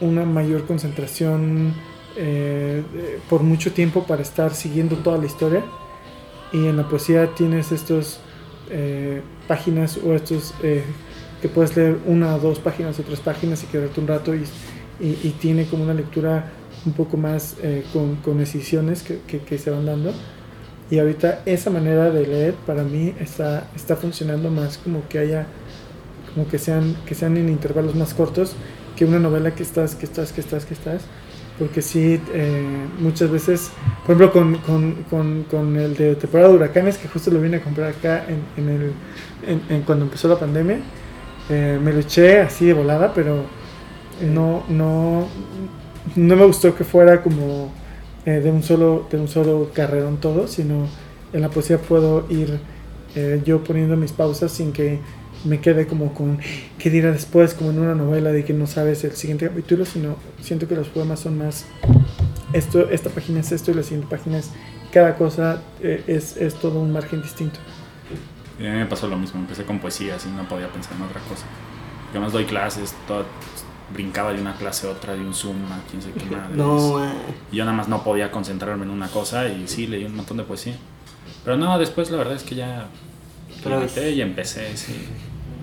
[0.00, 1.74] una mayor concentración
[2.16, 2.82] eh,
[3.28, 5.64] por mucho tiempo para estar siguiendo toda la historia.
[6.52, 8.20] Y en la poesía tienes estos
[9.46, 13.98] páginas o estos que puedes leer una o dos páginas o tres páginas y quedarte
[14.00, 14.44] un rato y,
[15.00, 16.50] y- tiene como una lectura
[16.84, 17.56] un poco más
[17.92, 20.12] con, con decisiones que, que- que se van dando
[20.90, 25.46] y ahorita esa manera de leer para mí está, está funcionando más como que haya
[26.34, 28.54] como que sean que sean en intervalos más cortos
[28.96, 31.02] que una novela que estás que estás que estás que estás.
[31.58, 33.70] Porque sí eh, muchas veces
[34.06, 37.56] por ejemplo con, con, con, con el de temporada de huracanes que justo lo vine
[37.56, 38.92] a comprar acá en, en el
[39.44, 40.78] en, en cuando empezó la pandemia
[41.50, 43.44] eh, me lo eché así de volada pero
[44.32, 45.26] no no
[46.14, 47.72] no me gustó que fuera como
[48.26, 50.86] eh, de un solo de un solo carrerón todo sino
[51.32, 52.58] en la poesía puedo ir
[53.14, 54.98] eh, yo poniendo mis pausas sin que
[55.44, 56.38] me quede como con
[56.78, 60.16] qué dirá después como en una novela de que no sabes el siguiente capítulo sino
[60.40, 61.66] siento que los poemas son más
[62.52, 64.50] esto esta página es esto y la siguiente página es
[64.92, 67.58] cada cosa eh, es, es todo un margen distinto.
[68.58, 71.02] Y a mí me pasó lo mismo, empecé con poesía, así no podía pensar en
[71.02, 71.46] otra cosa.
[72.12, 73.24] Yo más doy clases, todo,
[73.92, 76.54] brincaba de una clase a otra, de un Zoom a quién sé qué madre.
[76.56, 77.00] No,
[77.50, 80.36] Y yo nada más no podía concentrarme en una cosa y sí, leí un montón
[80.36, 80.76] de poesía.
[81.44, 82.88] Pero no, después la verdad es que ya
[83.48, 83.66] vez.
[83.66, 84.94] levanté y empecé, sí.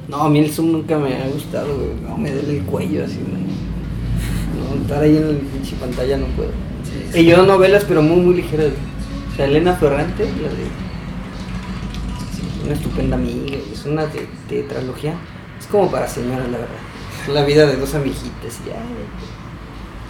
[0.07, 1.95] no, a mí el Zoom nunca me ha gustado, güey.
[2.01, 3.43] No, me duele el cuello así, güey.
[4.57, 6.51] No, estar ahí en la pinche pantalla no puedo.
[7.13, 8.71] Y yo novelas, pero muy, muy ligeras.
[9.31, 10.85] O sea, Elena Ferrante, la de.
[12.63, 14.05] Una estupenda amiga, es una
[14.49, 15.13] tetralogía.
[15.59, 16.94] Es como para señoras, la verdad.
[17.33, 18.75] La vida de dos amiguitas, y ya.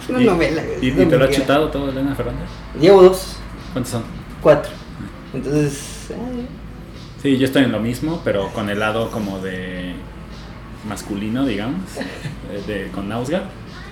[0.02, 0.62] Es una Y- novela.
[0.80, 2.48] ¿Y, te lo has chutado todo, Elena Fernández?
[2.80, 3.36] Llevo dos,
[3.72, 4.04] ¿Cuántos son?
[4.42, 4.70] cuatro.
[5.34, 6.46] Entonces, ay,
[7.22, 9.94] Sí, yo estoy en lo mismo, pero con el lado como de
[10.88, 11.80] masculino, digamos,
[12.66, 13.44] de, de- con Nausgard.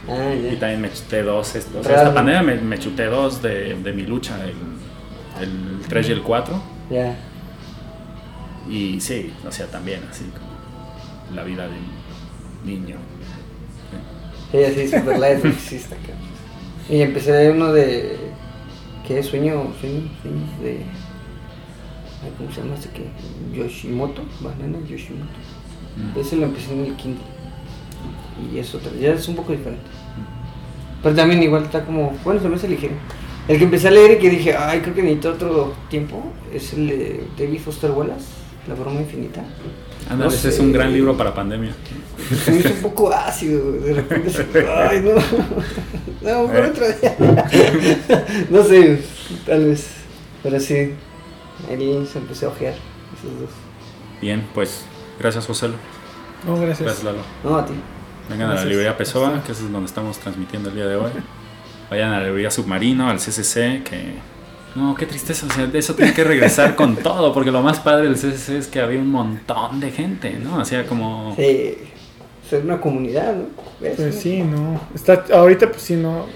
[0.09, 1.57] ah, Y también me chuté dos.
[1.57, 4.55] Esto, o sea, esta pandemia me, me chuté dos de, de mi lucha, el,
[5.43, 6.63] el 3 y el 4.
[6.91, 7.17] Ya.
[8.69, 12.97] Y sí, o sea, también así como la vida de un niño.
[14.55, 16.15] Sí, así, super light, está cabrón.
[16.89, 18.17] Y empecé uno de.
[19.05, 19.21] ¿Qué?
[19.21, 20.79] Sueño, sueño, sueño de.
[22.39, 23.05] ¿Cómo se llama este que?
[23.53, 25.33] Yoshimoto, Banana Yoshimoto.
[25.97, 26.21] Mm.
[26.21, 27.25] Ese lo empecé en el Kindle.
[28.53, 29.83] Y es otro, ya es un poco diferente.
[31.03, 32.95] Pero también igual está como, bueno, se me hace ligero.
[33.49, 36.73] El que empecé a leer y que dije, ay, creo que necesito otro tiempo, es
[36.75, 38.27] el de David Foster Wallace,
[38.69, 39.45] La broma infinita.
[40.11, 41.75] Ándale, No ese es un gran libro para pandemia.
[42.45, 45.15] Se me hizo un poco ácido, güey, de repente ay, no.
[46.31, 47.17] No, por otro día.
[48.51, 49.03] No sé,
[49.47, 49.87] tal vez.
[50.43, 50.93] Pero sí,
[51.69, 53.51] ahí se empecé a ojear esos dos.
[54.21, 54.85] Bien, pues
[55.19, 55.69] gracias José.
[56.47, 57.19] no gracias Gracias Lalo.
[57.43, 57.73] No, a ti.
[58.29, 58.69] Vengan a la Gracias.
[58.71, 61.11] librería Pessoa, que es donde estamos transmitiendo el día de hoy.
[61.91, 64.15] Vayan a la librería Submarino, al CCC, que...
[64.75, 67.79] No, qué tristeza, o sea, de eso tiene que regresar con todo, porque lo más
[67.79, 70.61] padre del CCC es que había un montón de gente, ¿no?
[70.61, 71.35] Hacía como...
[71.37, 71.77] Sí.
[72.49, 73.45] ser una comunidad, ¿no?
[73.79, 74.81] Pues sí, no.
[74.95, 76.27] Está, ahorita pues sí, no.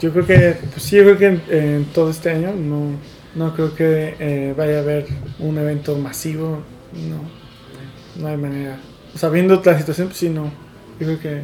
[0.00, 2.90] Yo creo que, pues sí, yo creo que en, en todo este año no,
[3.34, 5.06] no creo que eh, vaya a haber
[5.38, 6.62] un evento masivo.
[6.92, 8.78] No, no hay manera.
[9.14, 10.44] O sea, viendo la situación, pues sí, no.
[11.00, 11.42] Yo creo que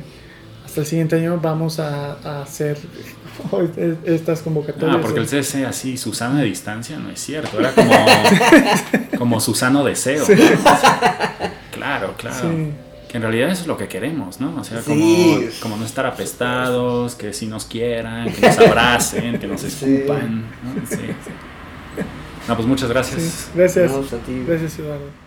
[0.64, 2.76] hasta el siguiente año vamos a, a hacer
[4.04, 4.96] estas convocatorias.
[4.96, 7.58] Ah, porque el CC así, Susana de distancia, no es cierto.
[7.60, 7.92] Era como,
[9.18, 10.24] como Susano Deseo.
[11.72, 12.50] Claro, claro.
[12.50, 12.70] Sí.
[13.08, 14.54] Que en realidad eso es lo que queremos, ¿no?
[14.58, 15.48] O sea, como, Sí.
[15.60, 19.66] como no estar apestados, que sí nos quieran, que nos abracen, que nos Sí.
[19.66, 20.44] escupan.
[20.62, 20.86] ¿no?
[20.88, 22.02] Sí, sí.
[22.48, 23.20] No, pues muchas gracias.
[23.22, 23.92] Sí, Gracias.
[23.92, 24.42] Vamos a ti.
[24.46, 25.21] Gracias, Eduardo.